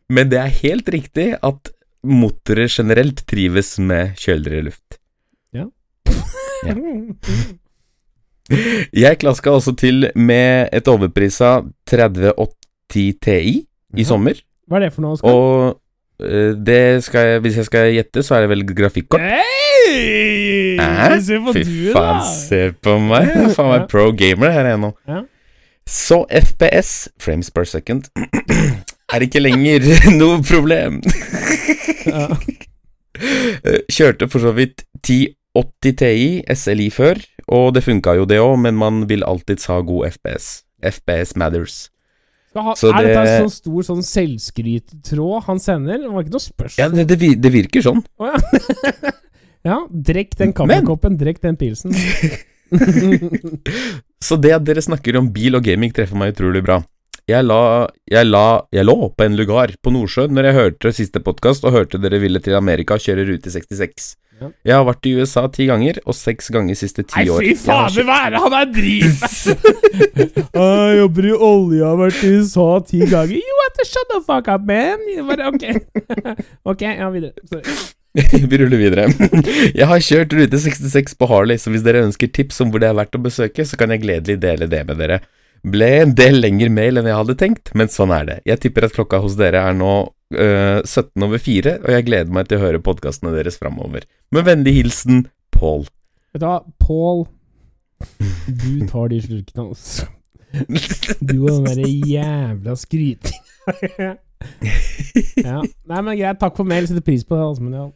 [0.08, 1.72] Men det er helt riktig at
[2.06, 5.00] motorer generelt trives med kjøligere luft.
[5.52, 5.66] Ja.
[8.96, 11.58] Jeg klaska også til med et overprisa
[11.90, 12.54] 3080
[12.88, 13.66] Ti i
[13.98, 14.04] Ja.
[14.08, 15.16] sommer, Hva er det for noe?
[15.18, 15.28] Skal?
[15.28, 19.20] og eh, det skal jeg, hvis jeg skal gjette, så er det vel grafikkort.
[19.20, 19.67] Hei!
[19.88, 21.08] Hæ?
[21.24, 22.28] Se på Fy du, faen, da!
[22.34, 23.28] se på meg.
[23.32, 24.92] Jeg er Faen meg pro gamer her ennå.
[25.08, 25.22] Ja.
[25.88, 28.10] Så FPS, frames per second,
[29.14, 29.86] er ikke lenger
[30.20, 31.02] noe problem.
[32.06, 32.28] Ja.
[33.18, 37.18] Eh, Kjørte for så vidt 1080 Ti SLI før,
[37.50, 40.60] og det funka jo det òg, men man vil alltids ha god FPS.
[40.86, 41.88] FPS matters.
[42.54, 45.98] Ha, Så er dette en sånn stor sånn selvskryttråd han sender?
[46.04, 46.78] Det var ikke noe spørsmål.
[46.78, 48.04] Ja, det, det, virker sånn.
[48.22, 49.12] Oh, ja.
[49.68, 49.78] ja,
[50.10, 51.94] drekk den kaffekoppen, drekk den pilsen.
[54.26, 56.82] Så det at dere snakker om bil og gaming treffer meg utrolig bra.
[57.28, 61.20] Jeg la, jeg la, jeg lå på en lugar på Nordsjøen når jeg hørte siste
[61.20, 64.14] podkast og hørte dere ville til Amerika kjøre rute 66.
[64.38, 64.48] Ja.
[64.70, 67.42] Jeg har vært i USA ti ganger, og seks ganger siste ti år.
[67.42, 69.28] Nei, fy fader, hva er det han er driver
[70.62, 73.34] Jeg jobber i olje, har vært i USA ti ganger.
[73.34, 75.04] You have to shut the fuck up, man.
[75.28, 75.66] Bare, ok.
[76.72, 77.34] ok, ja, videre.
[77.50, 77.78] Sorry.
[78.50, 79.08] Vi ruller videre.
[79.78, 82.90] Jeg har kjørt rute 66 på Harley, så hvis dere ønsker tips om hvor det
[82.90, 85.20] er verdt å besøke, så kan jeg gledelig dele det med dere.
[85.66, 88.38] Ble en del lengre mail enn jeg hadde tenkt, men sånn er det.
[88.48, 89.92] Jeg tipper at klokka hos dere er nå
[90.34, 94.06] øh, 17 over 4, og jeg gleder meg til å høre podkastene deres framover.
[94.34, 95.88] Med vennlig hilsen Paul.
[96.32, 97.26] Vet du hva, Paul
[98.46, 100.08] Du tar de slurkene, altså.
[101.28, 104.14] Du og den derre jævla skrytinga.
[105.48, 105.60] Ja.
[105.62, 106.40] Nei, men greit.
[106.40, 106.88] Takk for mail.
[106.88, 107.44] Setter pris på det.
[107.44, 107.86] Altså, ja.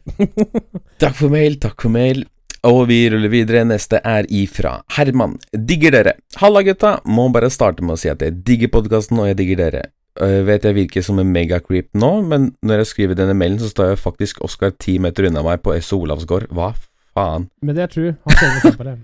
[1.03, 2.23] Takk for mail, takk for mail.
[2.67, 3.65] Og vi ruller videre.
[3.67, 5.35] Neste er ifra Herman.
[5.51, 6.15] Digger dere.
[6.39, 6.97] Halla, gutta.
[7.05, 9.83] Må bare starte med å si at jeg digger podkasten, og jeg digger dere.
[10.13, 13.71] Jeg vet jeg virker som en megacreep nå, men når jeg skriver denne mailen, så
[13.71, 16.51] står jeg faktisk Oskar ti meter unna meg på SO Olavsgård.
[16.53, 16.69] Hva
[17.15, 17.47] faen?
[17.61, 18.15] Men det er true.
[18.25, 18.97] Han ser på det.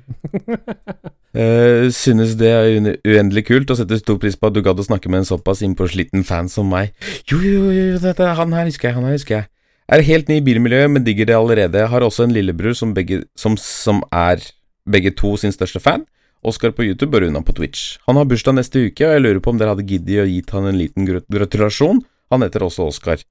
[1.30, 4.86] Uh, synes det er uendelig kult, og setter stor pris på at du gadd å
[4.88, 6.93] snakke med en såpass innpåsliten fan som meg.
[7.30, 9.50] Jo, jo, jo, dette, han her husker jeg, han her husker jeg.
[9.89, 11.88] Er helt ny i bilmiljøet, men digger det allerede.
[11.89, 14.41] Har også en lillebror som, begge, som, som er
[14.89, 16.06] begge to sin største fan.
[16.45, 17.98] Oskar på YouTube og Runa på Twitch.
[18.08, 20.54] Han har bursdag neste uke, og jeg lurer på om dere hadde giddet å gitt
[20.56, 22.04] han en liten gratulasjon.
[22.30, 23.26] Han heter også Oskar.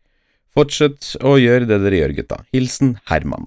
[0.57, 2.43] Fortsett å gjøre det dere gjør, gutta.
[2.55, 3.47] Hilsen Herman.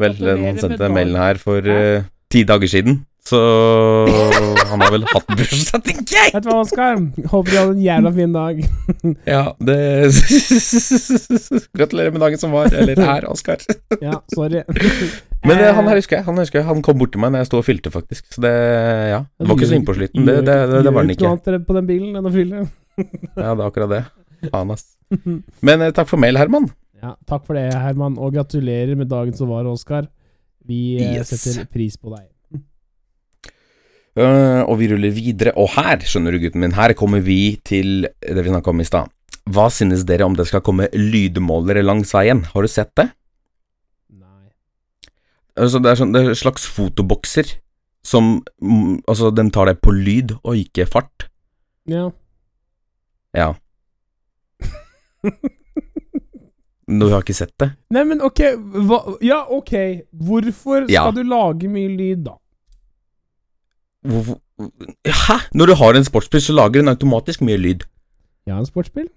[0.00, 3.38] Vel, noen sendte mailen her for eh, ti dager siden, så
[4.70, 6.32] han har vel hatt bursdag, tenker jeg!
[6.34, 6.98] Vet du hva, Oskar?
[7.30, 8.58] Håper du hadde en jævla fin dag.
[9.34, 9.78] Ja, det
[11.78, 13.62] Gratulerer med dagen som var, eller er, Oskar.
[14.02, 14.64] Ja, sorry.
[15.44, 17.44] Men det, han her husker jeg, han husker jeg, han kom bort til meg når
[17.44, 18.26] jeg sto og fylte, faktisk.
[18.34, 18.52] Så det,
[19.14, 20.26] ja, det var ikke så innpåsliten.
[20.26, 21.24] Det, det, det, det var den ikke.
[21.28, 22.66] Gjør ikke noe annet på den bilen enn å fylle.
[22.98, 24.04] Ja, det er akkurat det.
[24.50, 24.88] Faen, ass.
[25.64, 26.68] Men eh, takk for mail, Herman.
[27.04, 30.06] Ja, takk for det, Herman, og gratulerer med dagen som var, Oskar.
[30.64, 31.34] Vi eh, Yes.
[31.34, 32.30] setter pris på deg.
[34.16, 35.52] Uh, og vi ruller videre.
[35.60, 38.86] Og her, skjønner du, gutten min, her kommer vi til det vi snakka om i
[38.88, 39.12] stad.
[39.52, 42.46] Hva synes dere om det skal komme lydmålere langs veien?
[42.54, 43.10] Har du sett det?
[44.08, 44.48] Nei.
[45.60, 47.52] Altså, det er sånn, det er slags fotobokser
[48.04, 51.28] som mm, Altså, de tar deg på lyd og ikke fart.
[51.88, 52.08] Ja.
[53.36, 53.50] Ja.
[56.88, 57.70] Du har ikke sett det?
[57.90, 58.40] Nei, men ok,
[58.88, 59.72] hva Ja, ok.
[60.12, 61.10] Hvorfor skal Ja.
[61.10, 62.34] du lage mye lyd, da?
[64.04, 64.40] Hvorfor
[65.06, 65.38] Hæ?
[65.54, 67.84] Når du har en sportsbil, så lager den automatisk mye lyd.
[68.46, 69.08] Jeg har en sportsbil.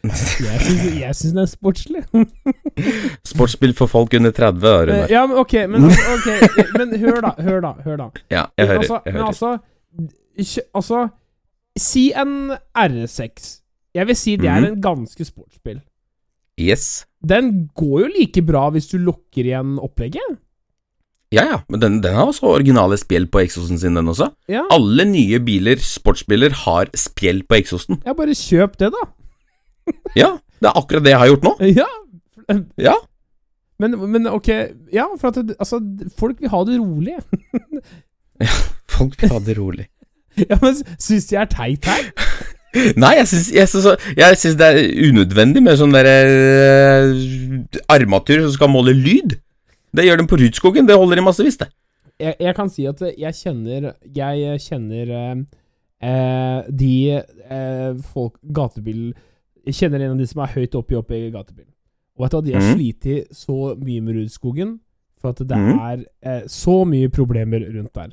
[0.02, 2.00] Jeg syns, den er sportslig.
[3.32, 7.20] sportsbil for folk under 30, da, Eh, Ja, men ok, men, altså, ok, men hør
[7.20, 8.08] da, hør da, hør da.
[8.30, 8.78] Ja, jeg hører.
[8.78, 9.58] altså, Jeg men altså,
[10.74, 11.08] altså
[11.78, 13.60] Si en R6.
[13.94, 14.72] Jeg vil si det er Mhm.
[14.72, 15.80] en ganske sportsspill.
[16.60, 17.06] Yes.
[17.24, 20.38] Den går jo like bra hvis du lukker igjen opplegget.
[21.30, 24.32] Ja, ja, men den, den har også originale spjeld på eksosen sin, den også.
[24.50, 28.00] Ja, Alle nye biler, sportsbiler, har spjeld på eksosen.
[28.06, 29.04] ja bare kjøp det, da.
[30.18, 31.54] Ja, det er akkurat det jeg har gjort nå.
[31.70, 31.86] Ja.
[32.82, 32.96] Ja.
[33.80, 34.48] Men, men ok,
[34.92, 35.78] ja, for at altså,
[36.18, 37.14] folk vil ha det rolig.
[38.44, 38.56] ja,
[38.90, 39.86] Folk vil ha det rolig.
[40.50, 42.10] Ja, men syns de er teit her?
[43.02, 46.16] Nei, jeg syns, jeg, syns, jeg syns det er unødvendig med sånn derre
[47.10, 49.38] uh, armatur som skal måle lyd.
[49.90, 51.70] Det gjør de på Rudskogen, det holder i massevis, det.
[52.20, 55.38] Jeg, jeg kan si at jeg kjenner Jeg kjenner eh,
[56.04, 59.14] eh, de eh, folk Gatebil
[59.64, 61.64] Jeg kjenner en av de som er høyt oppe i oppe i gatebil.
[62.18, 62.70] Og vet du hva, de har mm.
[62.74, 64.76] slitt så mye med Rudskogen
[65.20, 65.70] for at det mm.
[65.78, 68.12] er eh, så mye problemer rundt der.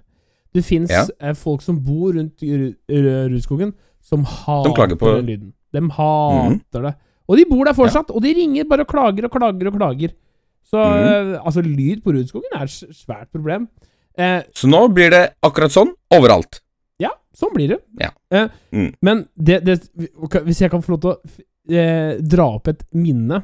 [0.56, 1.06] Det fins Ja.
[1.22, 3.74] eh, folk som bor rundt Ru- Ru- Rudskogen,
[4.08, 5.50] som hater på- den lyden.
[5.76, 6.86] De hater Mhm.
[6.88, 6.94] det.
[7.28, 10.14] Og de bor der fortsatt, og de ringer bare og klager og klager og klager.
[10.68, 11.36] Så mm.
[11.36, 13.68] uh, altså, lyd på Rudskogen er et svært problem.
[14.20, 16.62] Uh, Så nå blir det akkurat sånn overalt.
[17.00, 17.80] ja, sånn blir det.
[18.00, 18.10] Ja.
[18.32, 18.94] Uh, Mm.
[19.02, 19.78] Men det, det,
[20.44, 23.44] hvis jeg kan få lov til å dra opp et minne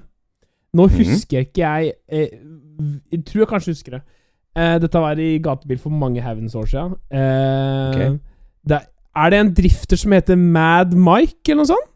[0.76, 0.98] Nå Mhm.
[0.98, 1.46] husker mm.
[1.46, 4.02] ikke jeg Jeg tror jeg kanskje husker det.
[4.82, 6.96] Dette var i gatebil for mange heavens år siden.
[7.12, 8.20] Eh, Ok.
[8.66, 8.86] det, er
[9.30, 11.90] det en drifter som heter Mad Mike, eller noe sånt?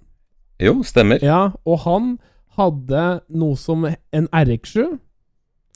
[0.62, 1.19] Jo, stemmer.
[1.21, 2.19] Ja, og han
[2.58, 4.99] hadde noe som en RX7,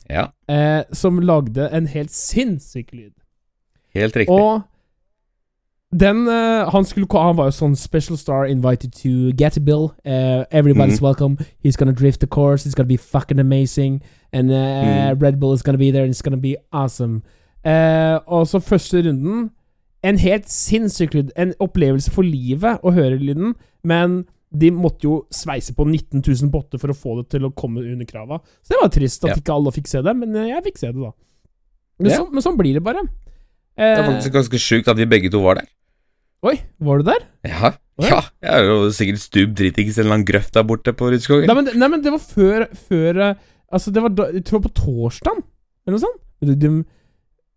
[0.09, 3.13] Ja, eh, som lagde en helt sinnssyk lyd.
[3.95, 4.29] helt riktig.
[4.33, 4.61] Og
[5.99, 9.91] den eh, Han skulle ko- Han var jo sånn special star invited to Gatibil.
[10.05, 11.01] Uh, everybody's Mhm.
[11.01, 11.37] welcome.
[11.65, 12.65] He's gonna drift the course.
[12.65, 14.01] It's gonna be fucking amazing.
[14.33, 15.21] And uh, Mhm.
[15.21, 17.21] Red Bull is gonna be there, and it's gonna be awesome.
[17.65, 19.51] Eh, og så første runden
[20.03, 21.31] En helt sinnssyk lyd.
[21.37, 23.55] En opplevelse for livet å høre lyden.
[23.85, 27.53] Men de måtte jo sveise på 19 000 botter for å få det til å
[27.55, 28.41] komme under krava.
[28.65, 29.35] Så det var trist at Ja.
[29.39, 31.11] ikke alle fikk se det, men eh, jeg fikk se det, da.
[32.01, 32.17] Men, Ja.
[32.17, 33.03] så, men sånn blir det bare.
[33.05, 35.69] Det er Eh, faktisk ganske sjukt at vi begge to var der.
[36.43, 37.21] Oi, var du der?
[37.45, 38.21] Ja, ja.
[38.41, 41.45] Jeg er jo sikkert stup dritings i en eller annen grøft der borte på Rudskogen.
[41.47, 43.35] Nei men, nei, men det var før, før eh,
[43.71, 45.37] Altså, det var da, jeg tror på torsdag,
[45.87, 46.87] eller noe sånt.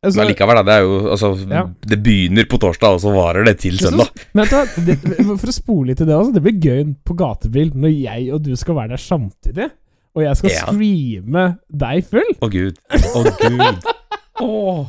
[0.05, 0.63] Altså, Men likevel, da.
[0.69, 1.63] Det jo Altså, Ja.
[1.93, 4.11] det begynner på torsdag, og så varer det til søndag.
[4.35, 4.45] Men
[4.87, 4.99] det,
[5.41, 8.43] for å spole litt til det også, det blir gøy på gatebil når jeg og
[8.45, 9.71] du skal være der samtidig.
[10.15, 10.67] Og jeg skal Ja.
[10.69, 12.31] streame deg full.
[12.41, 12.77] Å, gud.
[12.93, 13.89] Å, gud.
[14.45, 14.87] oh.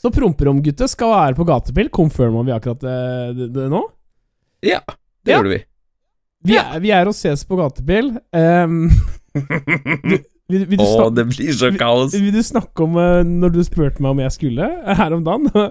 [0.00, 1.90] Så Promperomgutter skal være på gatebil.
[1.92, 3.82] Confirma vi akkurat eh, det, det nå?
[4.64, 4.78] Ja,
[5.24, 5.38] det Ja.
[5.40, 5.62] gjorde vi.
[6.44, 8.12] Vi er, vi er og ses på gatebil.
[8.32, 8.90] Um,
[10.48, 12.12] vil, vil, du Å, det blir så kaos.
[12.14, 15.24] vil du snakke om uh, når du spurte meg om jeg skulle eh, her om
[15.24, 15.48] dagen?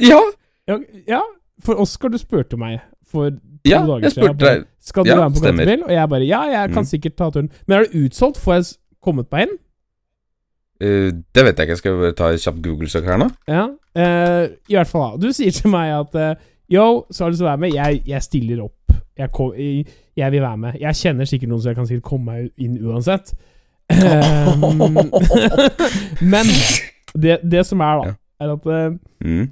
[0.00, 0.20] Ja,
[0.68, 0.76] Ja,
[1.08, 1.20] ja,
[1.64, 2.78] for Oskar, du spurte meg
[3.10, 4.60] for to ja dager jeg spurte bare.
[4.80, 5.82] Skal du Ja, være med på gatebil?
[5.88, 6.90] Og jeg bare Ja, jeg kan Mm.
[6.92, 7.50] sikkert ta turen.
[7.66, 8.38] Men er det utsolgt?
[8.38, 8.64] Får jeg
[9.02, 9.56] kommet meg inn?
[10.82, 11.74] Uh, det vet jeg ikke.
[11.74, 13.28] Jeg skal bare ta en kjapt Google-søk her nå.
[13.48, 13.64] Ja.
[13.96, 15.26] uh, I hvert fall, da.
[15.26, 16.38] Du sier til meg at
[16.70, 17.74] Yo, så har du lyst til å være med?
[17.74, 18.76] Jeg, jeg stiller opp.
[19.18, 20.72] Jeg, kom, jeg, jeg vil være med.
[20.80, 23.32] Jeg kjenner sikkert noen, så jeg kan sikkert komme meg inn uansett.
[23.90, 25.10] Um,
[26.32, 26.46] men
[27.18, 28.12] det, det som er, da,
[28.44, 28.92] er at eh,
[29.26, 29.48] Mm.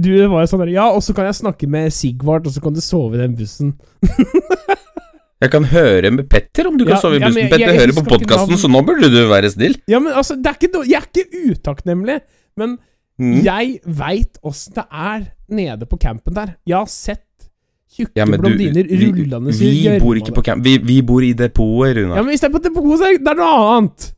[0.00, 2.62] du var jo sånn der Ja, og så kan jeg snakke med Sigvart, og så
[2.64, 3.74] kan du sove i den bussen.
[5.42, 7.40] Jeg kan høre med Petter om du kan Ja, sove i bussen.
[7.42, 9.74] Ja, jeg- Petter hører på podkasten, så nå burde du være snill.
[9.90, 12.20] Ja, men altså, det er ikke Jeg er ikke utakknemlig,
[12.56, 12.78] men
[13.20, 13.42] Mm.
[13.44, 16.54] jeg veit åssen det er nede på campen der.
[16.66, 17.26] Jeg har sett
[17.92, 20.64] tjukke Ja, du, blondiner vi, rullende vi gjørma bor ikke på camp.
[20.66, 22.22] Vi, vi bor i depotet, Ja, Runar.
[22.26, 24.08] men istedenfor depotet, så er det noe annet.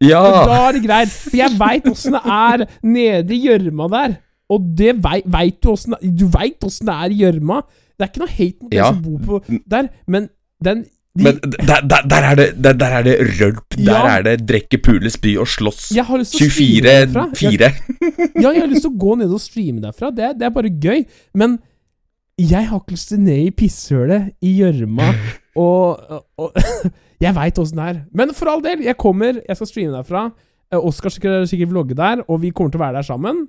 [0.00, 0.22] Ja!
[0.48, 1.10] Da er det greit.
[1.12, 4.14] For jeg veit åssen det er nede i gjørma der.
[4.50, 7.60] Og det vei- veit du åssen Du veit åssen det er i gjørma.
[8.00, 8.86] Det er ikke noe hate mot Ja.
[8.88, 10.30] de som bor på der, men
[10.64, 10.86] den
[11.18, 13.74] de, Men der, der, der, er det, der, der er det rølp.
[13.76, 15.88] Der er det drikke, pule, spy og slåss.
[15.92, 17.24] Jeg har lyst til å streame derfra.
[17.34, 18.40] Jeg, 24-4.
[18.44, 20.10] ja, jeg har lyst til å gå ned og streame derfra.
[20.14, 21.02] Det, det er bare gøy.
[21.34, 21.58] Men
[22.46, 25.08] jeg har ikke lyst til ned i pisshølet i gjørma
[25.66, 26.56] og, og,
[27.24, 27.96] Jeg veit åssen det er.
[28.16, 29.42] Men for all del, jeg kommer.
[29.44, 30.22] Jeg skal streame derfra.
[30.72, 33.42] Eh, Oskar skal sikkert vlogge der, og vi kommer til å være der sammen.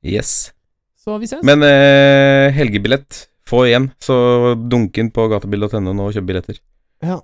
[0.00, 0.54] Yes.
[0.96, 1.42] Så vi ses.
[1.44, 3.90] Men eh, helgebillett, få igjen.
[4.00, 4.16] Så
[4.56, 6.62] dunk inn på gatebil.no nå og kjøp billetter.
[7.04, 7.18] Ja.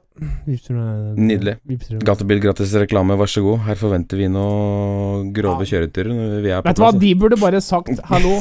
[0.46, 1.54] Vipser meg- Nydelig.
[1.66, 2.04] vipser meg.
[2.04, 3.60] Gatebil gratis reklame, vær så god.
[3.64, 7.38] Her forventer vi noe grove kjøreturer når vi er på Vet du hva, de burde
[7.40, 8.34] bare sagt hallo.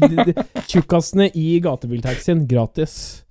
[0.00, 3.24] De- de- Tjukkasene i gatebiltaxien, gratis.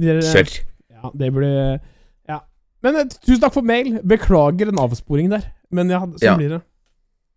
[0.00, 0.52] Dere- Kjør.
[0.92, 1.80] Ja, det burde
[2.28, 2.40] Ja.
[2.82, 3.98] Men eh, tusen takk for mail.
[4.04, 5.42] Beklager en avsporing der.
[5.70, 6.36] Men ja, sånn Ja.
[6.36, 6.62] blir det.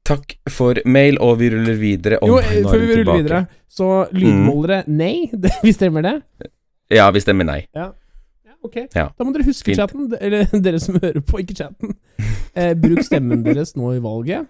[0.06, 2.20] Takk for mail, og vi ruller videre.
[2.22, 3.24] Om Jo, før vi vi ruller tilbake.
[3.24, 5.30] videre, så lydmålere nei.
[5.34, 6.22] Det, vi stemmer det?
[6.94, 7.66] Ja, vi stemmer nei.
[7.74, 7.88] Ja,
[8.66, 8.78] ok.
[8.96, 9.08] Ja.
[9.18, 9.80] Da må dere huske Fint.
[9.80, 11.96] chatten, eller dere som hører på, ikke chatten.
[12.56, 14.48] Eh, bruk stemmen deres nå i valget,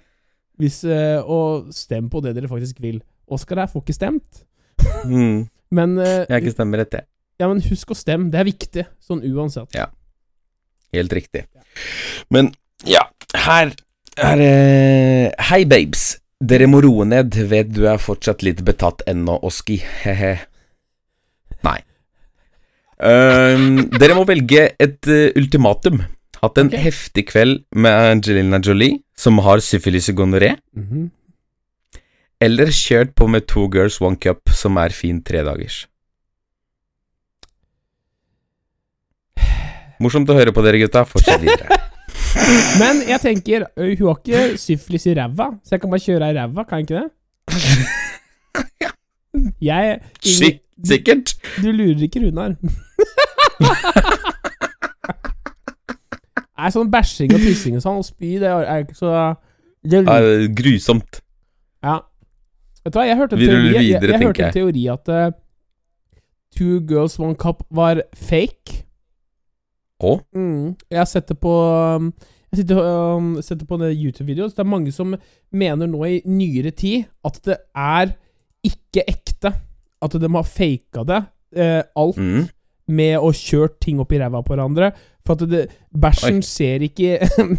[0.62, 3.02] hvis, eh, og stem på det dere faktisk vil.
[3.32, 4.44] Oskar her får ikke stemt,
[5.08, 5.46] Mm,
[5.78, 7.06] men, eh, jeg er ikke stemmerett, jeg.
[7.42, 8.28] ja, men husk å stemme.
[8.32, 9.72] Det er viktig, sånn uansett.
[9.76, 9.88] Ja.
[10.94, 11.46] Helt riktig.
[12.32, 12.52] Men
[12.88, 13.02] ja,
[13.48, 13.72] her
[14.16, 14.52] er det
[15.50, 16.04] Hei, babes.
[16.40, 17.34] Dere må roe ned.
[17.50, 19.80] Vet du er fortsatt litt betatt ennå, Oski.
[20.04, 20.36] He-he.
[23.04, 26.00] Ehm, dere må velge et uh, ultimatum.
[26.42, 26.80] Hatt en okay.
[26.86, 31.10] heftig kveld med Angelina Jolie, som har syfilis og gonoré, Mhm.
[32.42, 35.88] eller kjørt på med Two Girls One Cup, som er fin tredagers.
[40.00, 41.06] Morsomt å høre på dere, gutta.
[41.08, 41.80] Fortsett videre.
[42.82, 46.36] Men jeg tenker, hun har ikke syfilis i ræva, så jeg kan bare kjøre ei
[46.36, 47.10] ræva, kan jeg ikke det?
[49.60, 51.36] Jeg Sik sikkert.
[51.62, 52.56] Du lurer ikke Runar.
[56.56, 59.10] Nei, sånn bæsjing og tissing og sånn, og spy, det er ikke så
[59.86, 61.22] det er grusomt.
[61.86, 62.00] Ja.
[62.86, 65.28] Vet du hva, jeg hørte en teori, jeg, jeg, jeg hørte en teori at uh,
[66.56, 68.86] Two Girls One Cup var fake.
[70.02, 70.18] Å?
[70.36, 70.76] Mm.
[70.92, 72.10] Jeg det på um,
[72.52, 72.82] Jeg sitter,
[73.16, 74.50] um, sett det på en YouTube-video.
[74.50, 75.16] Så det er mange som
[75.52, 78.16] mener nå i nyere tid at det er
[78.66, 79.54] ikke ekte.
[80.02, 81.24] At de har faka det,
[81.56, 82.48] eh, alt, Mm.
[82.88, 84.92] med å kjøre ting opp i ræva på hverandre.
[85.26, 87.18] For at det, bæsjen ser ikke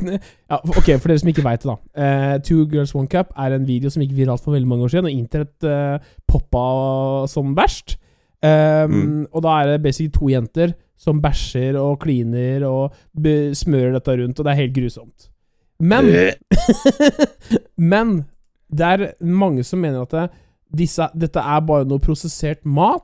[0.51, 1.77] ja, Ok, for dere som ikke veit det, da.
[1.99, 4.93] Eh, Two Girls One Cup er en video som gikk viralt for veldig mange år
[4.95, 7.97] siden, og internett eh, poppa som verst.
[8.45, 9.27] Um, Mm.
[9.33, 12.93] Og da er det basically to jenter som bæsjer og kliner og
[13.57, 15.29] smører dette rundt, og det er helt grusomt.
[15.81, 16.05] Men.
[17.77, 18.25] Men
[18.73, 20.25] det er mange som mener at det,
[20.75, 23.03] disse, dette er bare noe prosessert mat,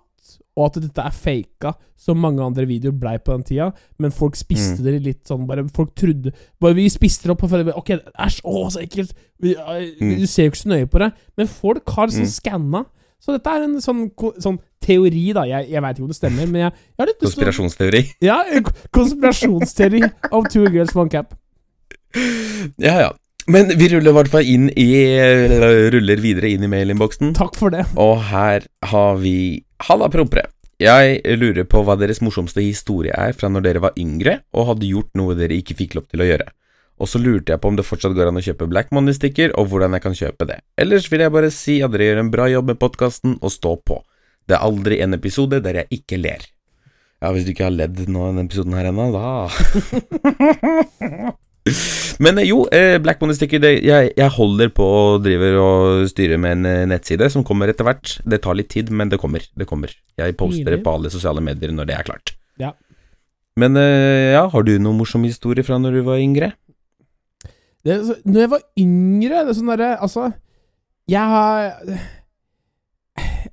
[0.57, 3.71] og at dette er faka, som mange andre videoer blei på den tida.
[3.99, 4.85] Men folk spiste Mm.
[4.85, 8.41] det litt sånn bare Folk trodde Bare vi spiste det opp og følte Ok, æsj,
[8.45, 9.13] å, så ekkelt.
[9.41, 10.19] Vi, eh, Mm.
[10.21, 11.13] Du ser jo ikke så nøye på det.
[11.39, 12.35] Men folk har sånn Mm.
[12.41, 12.87] skanna.
[13.21, 14.11] Så dette er en sånn,
[14.43, 15.43] sånn teori, da.
[15.45, 18.15] Jeg, jeg veit ikke om det stemmer, men jeg, jeg har litt lyst Konspirasjonsteori.
[18.21, 18.45] Ja,
[18.93, 21.35] konspirasjonsteori om Two Girls One Cap.
[22.79, 23.13] Ja, ja.
[23.53, 24.89] Men vi ruller i hvert fall inn i
[25.93, 27.35] Ruller videre inn i mailinnboksen.
[27.37, 27.85] Takk for det.
[28.01, 29.37] Og her har vi
[29.89, 30.47] Halla, prompere.
[30.83, 34.89] Jeg lurer på hva deres morsomste historie er fra når dere var yngre og hadde
[34.89, 36.49] gjort noe dere ikke fikk lov til å gjøre.
[37.03, 39.69] Og så lurte jeg på om det fortsatt går an å kjøpe Black Money-stikker, og
[39.71, 40.59] hvordan jeg kan kjøpe det.
[40.79, 43.77] Ellers vil jeg bare si at dere gjør en bra jobb med podkasten, og stå
[43.83, 44.01] på.
[44.47, 46.47] Det er aldri en episode der jeg ikke ler.
[47.23, 49.27] Ja, hvis du ikke har ledd nå i denne episoden her ennå, da
[52.23, 56.57] Men eh, jo, eh, Black Money-stikker jeg, jeg holder på og driver og styrer med
[56.59, 58.17] en eh, nettside som kommer etter hvert.
[58.27, 59.45] Det tar litt tid, men det kommer.
[59.59, 59.93] Det kommer.
[60.19, 62.35] Jeg poster det på alle sosiale medier når det er klart.
[62.59, 62.73] Ja.
[63.57, 66.53] Men ja, har du noen morsom historie fra når du var yngre?
[67.85, 70.33] det er så- Når jeg var yngre det er sånn derre Altså,
[71.11, 71.73] jeg har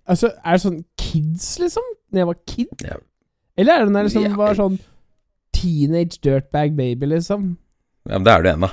[0.08, 1.84] Altså, er det sånn kids, liksom?
[2.14, 2.86] Når jeg var kid?
[3.58, 4.80] Eller er det når jeg liksom var sånn
[5.54, 7.58] teenage dirtbag baby, liksom?
[8.10, 8.70] Ja, men det er du ennå.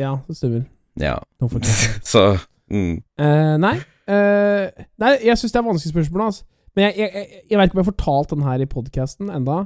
[0.00, 0.64] Ja, det stemmer.
[1.00, 1.16] Ja.
[2.12, 2.22] Så
[2.70, 2.96] mm.
[3.20, 3.76] uh, nei.
[4.10, 4.66] Uh,
[4.98, 6.44] nei, jeg syns det er vanskelig spørsmål, altså.
[6.76, 9.30] Men jeg, jeg, jeg, jeg vet ikke om jeg har fortalt den her i podkasten
[9.34, 9.58] enda.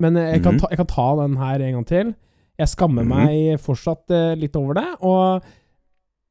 [0.00, 0.60] Men jeg kan, Mhm.
[0.60, 2.14] ta, jeg kan ta den her en gang til.
[2.58, 3.12] Jeg skammer Mhm.
[3.12, 4.86] meg fortsatt uh, litt over det.
[5.00, 5.42] Og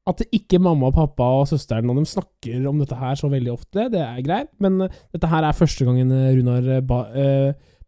[0.06, 3.50] at ikke mamma og pappa og søsteren og dem snakker om dette her så veldig
[3.52, 4.52] ofte, det er greit.
[4.62, 7.00] Men dette her er første gangen Runar ba,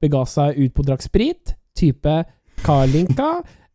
[0.02, 1.54] bega seg ut på drakk sprit.
[1.78, 2.24] Type
[2.66, 3.28] Kalinka.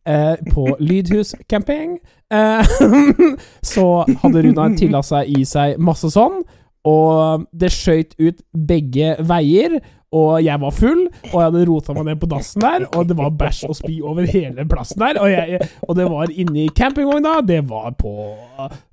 [0.04, 1.98] Eh, på Lydhuscamping.
[2.32, 2.66] Eh,
[3.74, 6.42] så hadde Runar tillatt seg i seg masse sånn,
[6.84, 9.78] og det skøyt ut begge veier.
[10.14, 13.16] Og jeg var full, og jeg hadde rota meg ned på dassen der, og det
[13.18, 15.18] var bæsj og spy over hele plassen der.
[15.18, 18.12] Og, jeg, og det var inni campingvogna, det var på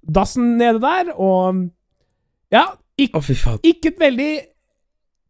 [0.02, 1.68] dassen nede der, og
[2.52, 2.66] Ja,
[3.00, 3.22] ikke,
[3.64, 4.32] ikke et veldig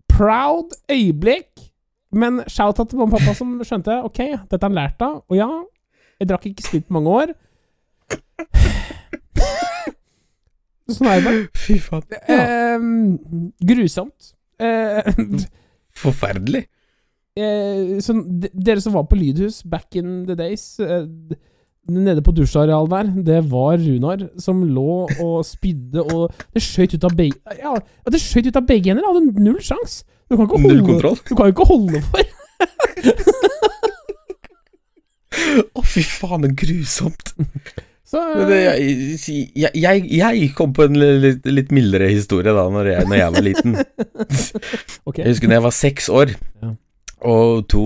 [0.10, 1.68] proud øyeblikk,
[2.12, 4.20] men shout-out til mamma og pappa som skjønte ok,
[4.50, 5.22] dette har han lært av.
[5.30, 5.50] Og ja,
[6.20, 7.34] jeg drakk ikke sprit på mange år.
[10.92, 11.34] Sånn er det.
[11.56, 12.04] Fy faen.
[12.28, 12.42] Ja.
[12.76, 12.80] Eh,
[13.70, 14.34] grusomt.
[14.62, 15.08] Eh,
[16.02, 16.66] Forferdelig.
[17.40, 21.06] eh, sånn, de- Dere som var på Lydhus back in the days eh,
[21.90, 27.08] Nede på dusjarealet der, det var Runar som lå og spydde og Det skjøt ut
[27.08, 27.72] av begge Ja,
[28.06, 29.08] det skjøt ut av begge hender.
[29.08, 30.04] Hadde null sjans.
[30.32, 31.18] Du kan ikke holde, kontroll.
[31.28, 32.22] du kan jo ikke holde for.
[35.76, 37.32] Å, fy faen, det er grusomt.
[38.12, 38.20] Så
[38.50, 43.20] det, jeg, jeg, jeg, kom på en litt, litt mildere historie da når jeg, når
[43.22, 43.76] jeg var liten.
[45.08, 45.22] okay.
[45.24, 46.74] Jeg husker da jeg var seks år, Ja.
[47.32, 47.84] og to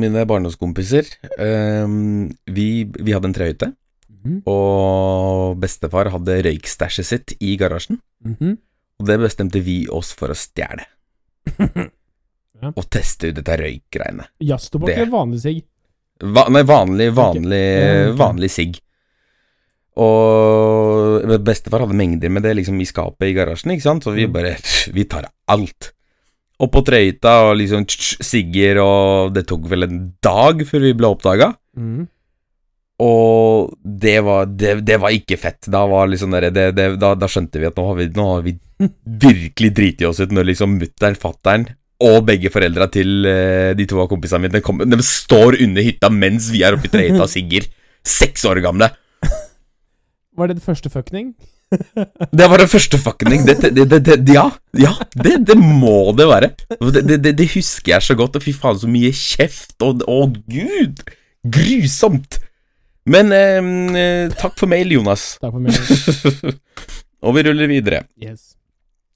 [0.00, 1.08] mine barndomskompiser
[1.40, 3.72] um, vi, vi hadde en trehytte,
[4.22, 7.96] Mhm, og bestefar hadde røykstæsjet sitt i garasjen.
[8.22, 8.52] mhm.
[9.00, 10.84] Og det bestemte vi oss for å stjele.
[12.62, 12.70] Ja.
[12.78, 14.28] Og teste ut dette røykgreiene.
[14.46, 15.62] Jazztobakk eller vanlig sigg?
[16.22, 18.12] Va nei, vanlig, vanlig, okay.
[18.20, 18.76] vanlig sigg.
[19.98, 24.28] Og bestefar hadde mengder med det liksom i skapet i garasjen, ikke sant, så vi
[24.28, 24.32] Mm.
[24.32, 24.56] bare
[24.94, 25.92] Vi tar alt.
[26.60, 31.10] Og på trøyta og liksom sigger, og det tok vel en dag før vi ble
[31.10, 31.56] oppdaga.
[31.76, 32.06] Mm.
[33.02, 35.66] Og det var, det, det var ikke fett.
[35.66, 38.42] Da, var liksom det, det, da, da skjønte vi at nå har vi, nå har
[38.42, 38.54] vi
[39.04, 41.68] virkelig driti oss ut når liksom mutter'n, fatter'n
[42.02, 46.10] og begge foreldra til eh, de to av kompisene mine kom, de står under hytta
[46.12, 47.68] mens vi er oppe i trehytta og sigger.
[48.02, 48.90] Seks år gamle.
[50.34, 51.34] Var det den første fuckning?
[52.36, 54.44] Det var den første fucking det, det, det, det, Ja,
[54.76, 56.50] ja det, det må det være.
[56.68, 58.36] Det, det, det, det husker jeg så godt.
[58.36, 59.72] Og fy faen, så mye kjeft.
[59.80, 61.00] Og, å, gud!
[61.48, 62.42] Grusomt!
[63.08, 65.38] Men eh, takk for mail, Jonas.
[65.40, 66.58] Takk for mail.
[67.24, 68.04] og vi ruller videre.
[68.20, 68.52] Yes.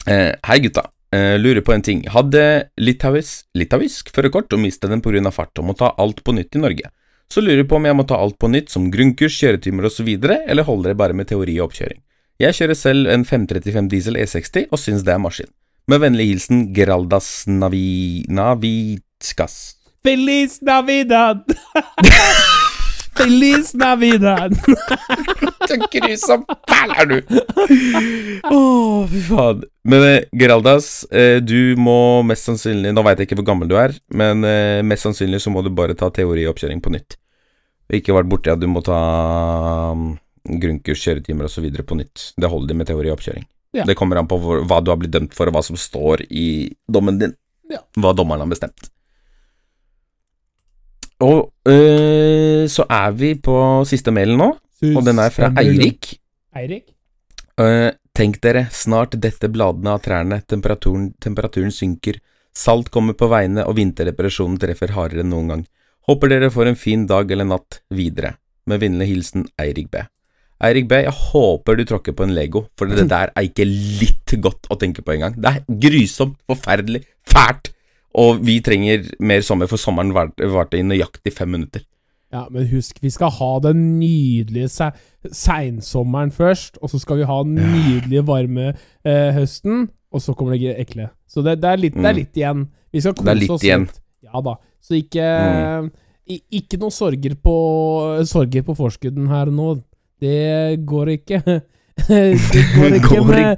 [0.07, 0.87] Eh, hei, gutta.
[1.15, 2.05] Eh, lurer på en ting.
[2.11, 5.31] Hadde litauis, litauisk førerkort og mistet den pga.
[5.31, 6.91] fart og må ta alt på nytt i Norge.
[7.29, 10.09] Så lurer jeg på om jeg må ta alt på nytt, som grunnkurs, kjøretimer osv.,
[10.23, 12.03] eller holder det bare med teori og oppkjøring?
[12.39, 15.51] Jeg kjører selv en 535 diesel E60 og syns det er maskin.
[15.89, 18.27] Med vennlig hilsen Geraldas Navi...
[18.29, 19.77] Navitskas.
[20.05, 21.43] Feliz Navidad!
[23.17, 24.57] Feliz Navidad!
[25.67, 27.17] Så grusom fæl er du!
[28.47, 28.61] Å,
[29.11, 29.64] fy faen.
[29.89, 33.77] Men eh, Geraldas, eh, du må mest sannsynlig Nå veit jeg ikke hvor gammel du
[33.81, 37.19] er, men eh, mest sannsynlig så må du bare ta teorioppkjøring på nytt.
[37.95, 38.99] Ikke vært borti at du må ta
[39.95, 41.69] um, grunnkurs, kjøretimer osv.
[41.87, 42.33] på nytt.
[42.35, 43.47] Det holder de med teorioppkjøring.
[43.77, 43.85] Ja.
[43.87, 46.25] Det kommer an på hvor, hva du har blitt dømt for, og hva som står
[46.31, 47.37] i dommen din.
[47.71, 47.83] Ja.
[47.99, 48.91] Hva dommeren har bestemt.
[51.25, 53.57] Og øh, så er vi på
[53.89, 54.51] siste mailen nå,
[54.93, 56.11] og den er fra Eirik.
[56.57, 56.91] Eirik?
[57.57, 62.19] Eh, tenk dere, snart detter bladene av trærne, temperaturen, temperaturen synker,
[62.57, 65.64] salt kommer på veiene og vinterdepresjonen treffer hardere enn noen gang.
[66.07, 68.37] Håper dere får en fin dag eller natt videre.
[68.67, 70.03] Med vennlig hilsen Eirik B.
[70.67, 74.37] Eirik B, jeg håper du tråkker på en Lego, for det der er ikke litt
[74.41, 75.37] godt å tenke på engang.
[75.37, 77.73] Det er grusomt, forferdelig, fælt,
[78.17, 81.83] og vi trenger mer sommer, for sommeren varte varte i nøyaktig fem minutter.
[82.33, 84.89] Ja, men husk, vi skal ha den nydelige se
[85.33, 90.57] seinsommeren først, og så skal vi ha den nydelige varme eh, høsten, og så kommer
[90.59, 91.11] det ekle.
[91.29, 92.21] Så det, det, er litt, det er Mm.
[92.23, 92.67] litt igjen.
[92.93, 93.87] Vi skal Det kose er litt oss igjen.
[93.87, 94.01] litt.
[94.27, 94.57] Ja da.
[94.83, 95.31] Så ikke
[95.87, 95.91] Mm.
[96.51, 97.53] Ikke noe sorger på
[98.27, 99.77] Sorger på forskudden her nå.
[100.21, 101.39] Det går ikke.
[102.09, 103.57] det går ikke med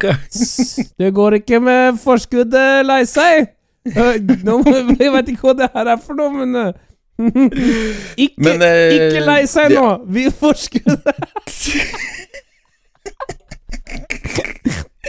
[0.98, 3.48] Det går ikke med forskuddet lei seg!
[3.88, 4.54] Øh, nå
[4.98, 6.72] Jeg vet ikke hva det her er for noe, men øh,
[8.24, 9.82] Ikke, Men, eh, ikke lei seg nå!
[9.82, 9.88] nå!
[10.14, 11.14] Vi forskuddet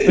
[0.00, 0.06] uh,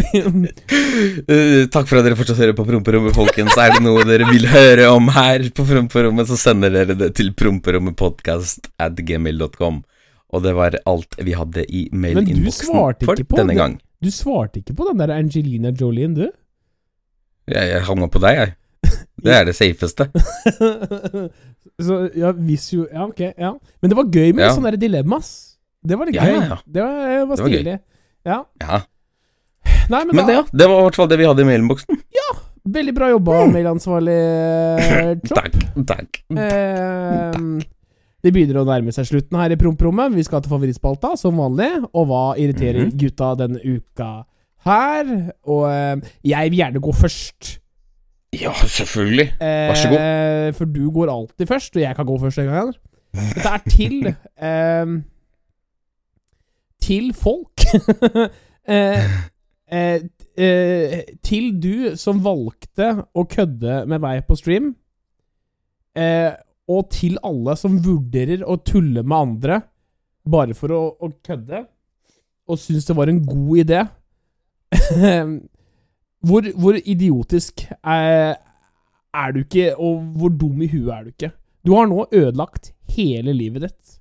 [1.74, 3.56] takk for at dere fortsatt hører på Promperommet, folkens.
[3.58, 7.34] Er det noe dere vil høre om her på Promperommet, så sender dere det til
[7.38, 9.76] promperommetpodkast.gmil.com.
[10.30, 13.58] Og det var alt vi hadde i mailinnboksen for denne det.
[13.58, 13.82] gang.
[14.00, 16.30] Du svarte ikke på den der Angelina Jolien, du?
[17.50, 18.54] Jeg, jeg havna på deg, jeg.
[19.24, 20.10] Det er det safeste.
[21.80, 23.20] Så ja, hvis jo Ja, ok.
[23.38, 24.54] ja Men det var gøy med Ja.
[24.56, 25.58] sånne dilemmas.
[25.86, 26.34] Det var litt Ja, gøy.
[26.50, 26.58] ja.
[26.68, 27.80] Det var, det var Det var stilig.
[28.26, 28.44] Ja.
[28.62, 28.82] Ja.
[29.90, 32.00] Nei, men, Men da ja, det var i hvert fall det vi hadde i mailboksen.
[32.14, 32.30] Ja,
[32.70, 35.38] Veldig bra jobba, mailansvarlig eh, Chop.
[35.40, 35.56] Takk.
[35.88, 36.20] takk.
[36.30, 37.32] Eh,
[38.22, 40.12] det begynner å nærme seg slutten her i promprommet.
[40.14, 41.70] Vi skal til favorittspalta, som vanlig.
[41.96, 42.98] Og hva irriterer Mhm.
[43.00, 44.26] gutta denne uka
[44.68, 45.32] her?
[45.48, 47.59] Og eh, jeg vil gjerne gå først.
[48.36, 49.28] Ja, selvfølgelig.
[49.42, 50.54] Eh, Vær så god.
[50.60, 52.74] For du går alltid først, og jeg kan gå først en gang.
[53.16, 53.96] Dette er til
[54.50, 54.92] eh,
[56.82, 57.66] Til folk.
[58.76, 59.10] eh,
[59.72, 60.06] eh,
[60.38, 64.72] eh, til du som valgte å kødde med meg på stream.
[65.98, 66.32] Eh,
[66.70, 69.62] og til alle som vurderer å tulle med andre
[70.30, 71.64] bare for å, å kødde,
[72.50, 73.80] og syns det var en god idé.
[76.26, 78.36] hvor, hvor idiotisk er,
[79.14, 81.32] er du ikke, og hvor dum i huet er du ikke.
[81.66, 83.96] Du har nå ødelagt hele livet ditt.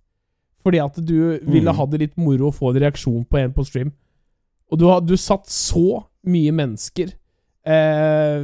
[0.63, 1.77] Fordi at du ville Mm.
[1.77, 3.93] ha det litt moro å få en reaksjon på en på stream.
[4.71, 7.13] Og du har du satt så mye mennesker
[7.65, 8.43] eh,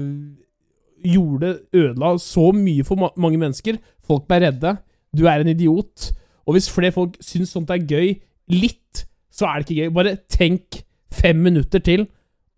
[1.04, 3.76] Gjorde Ødela så mye for ma mange mennesker.
[4.06, 4.76] Folk ble redde.
[5.14, 6.12] Du er en idiot.
[6.46, 8.14] Og hvis flere folk syns sånt er gøy,
[8.48, 9.92] litt, så er det ikke gøy.
[9.98, 10.78] Bare tenk
[11.12, 12.06] fem minutter til,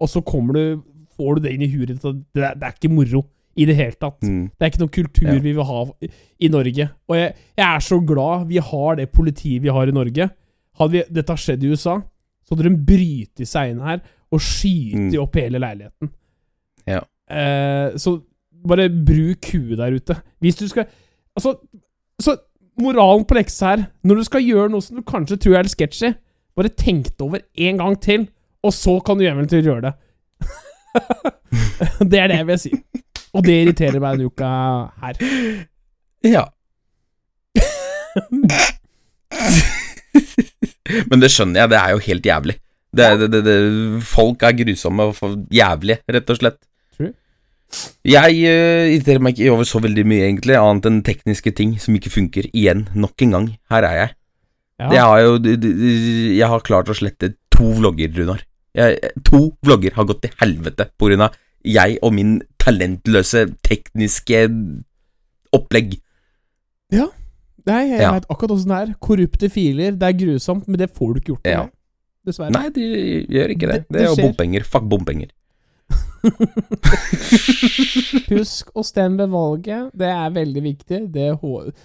[0.01, 0.83] og så kommer du
[1.17, 2.05] får du det inn i huet ditt.
[2.05, 3.25] at Det, er- det er ikke moro
[3.57, 4.21] i det hele tatt.
[4.23, 4.51] Mm.
[4.53, 5.39] Det er ikke noen kultur Ja.
[5.41, 6.11] vi vil ha i-
[6.41, 6.91] i Norge.
[7.09, 10.31] Og jeg, jeg er så glad vi har det politiet vi har i Norge.
[10.79, 12.01] Hadde vi, dette skjedd i USA,
[12.45, 14.01] så hadde de brytet seg inn her
[14.31, 15.23] og skyte Mm.
[15.23, 16.11] opp hele leiligheten.
[16.87, 17.01] Ja.
[17.31, 18.23] Eh, så
[18.67, 20.21] bare bruk huet der ute.
[20.43, 20.87] Hvis du skal
[21.37, 21.59] Altså,
[22.23, 22.37] så
[22.81, 25.73] moralen på leksa her Når du skal gjøre noe som du kanskje tror er litt
[25.73, 26.15] sketchy,
[26.57, 28.29] bare tenk det over en gang til,
[28.65, 29.93] og så kan du eventuelt gjøre det.
[32.11, 32.73] det er det jeg vil si.
[33.37, 34.51] Og det irriterer meg denne uka
[35.03, 35.15] her.
[36.25, 36.45] Ja.
[41.11, 42.57] Men det skjønner jeg, det er jo helt jævlig.
[42.97, 43.57] Det, det, det,
[44.07, 45.15] folk er grusomme og
[45.53, 46.61] jævlige, rett og slett.
[46.97, 47.13] True.
[48.07, 51.99] Jeg uh, irriterer meg ikke over så veldig mye, egentlig, annet enn tekniske ting som
[51.99, 52.49] ikke funker.
[52.57, 53.51] Igjen, nok en gang.
[53.73, 54.15] Her er jeg.
[54.77, 54.91] Ja.
[54.93, 55.31] Jeg har jo
[56.37, 58.43] Jeg har klart å slette to vlogger, Runar.
[58.77, 64.45] Jeg, to vlogger har gått til helvete på grunn av jeg og min talentløse tekniske
[65.57, 65.97] opplegg.
[67.67, 68.13] Nei, jeg Ja.
[68.15, 68.93] vet akkurat åssen det er.
[69.03, 69.97] Korrupte filer.
[69.99, 71.63] Det er grusomt, men det får du ikke gjort Ja.
[71.65, 71.73] med.
[72.27, 72.53] Dessverre.
[72.55, 73.81] Nei, de gjør ikke det.
[73.89, 74.63] Det- Det, er jo bompenger.
[74.65, 75.31] Fuck bompenger.
[78.31, 79.91] Husk å stemme ved valget.
[79.97, 81.01] Det er veldig viktig.
[81.13, 81.27] Det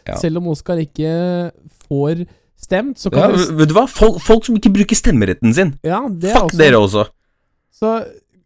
[0.08, 0.16] Ja.
[0.18, 1.52] Selv om Oskar ikke
[1.90, 2.26] får
[2.62, 3.86] stemt, så Ja, kan vet du hva?
[3.90, 5.74] Folk, folk som ikke bruker stemmeretten sin.
[5.86, 7.06] Ja, det Fuck også dere også.
[7.82, 7.94] Så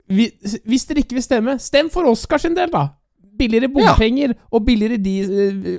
[0.07, 0.29] vi,
[0.65, 2.87] hvis dere ikke vil stemme, stem for Oskar sin del, da.
[3.35, 5.15] Billigere bompenger og billigere di,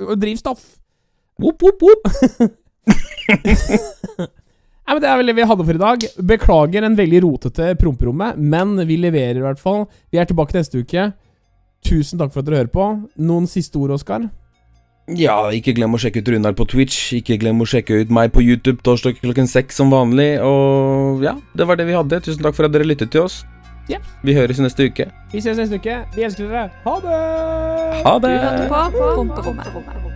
[0.05, 0.62] og drivstoff.
[1.41, 2.09] Opp, opp, opp.
[4.87, 6.05] Nei, men Det er vel det vi hadde for i dag.
[6.30, 9.87] Beklager en veldig rotete promperommet, men vi leverer i hvert fall.
[10.12, 11.09] Vi er tilbake neste uke.
[11.87, 12.87] Tusen takk for at dere hører på.
[13.18, 14.28] Noen siste ord, Oskar?
[15.14, 17.12] Ja, ikke glem å sjekke ut Runar på Twitch.
[17.14, 20.40] Ikke glem å sjekke ut meg på YouTube torsdag klokken seks som vanlig.
[20.42, 22.18] Og ja, det var det vi hadde.
[22.26, 23.44] Tusen takk for at dere lyttet til oss.
[23.86, 24.00] Ja.
[24.26, 25.07] Vi høres neste uke.
[25.30, 26.00] Vi ses neste uke.
[26.16, 26.66] Vi elsker dere.
[26.82, 27.22] Ha det!
[28.02, 30.16] Ha Du hørte på Promperommet.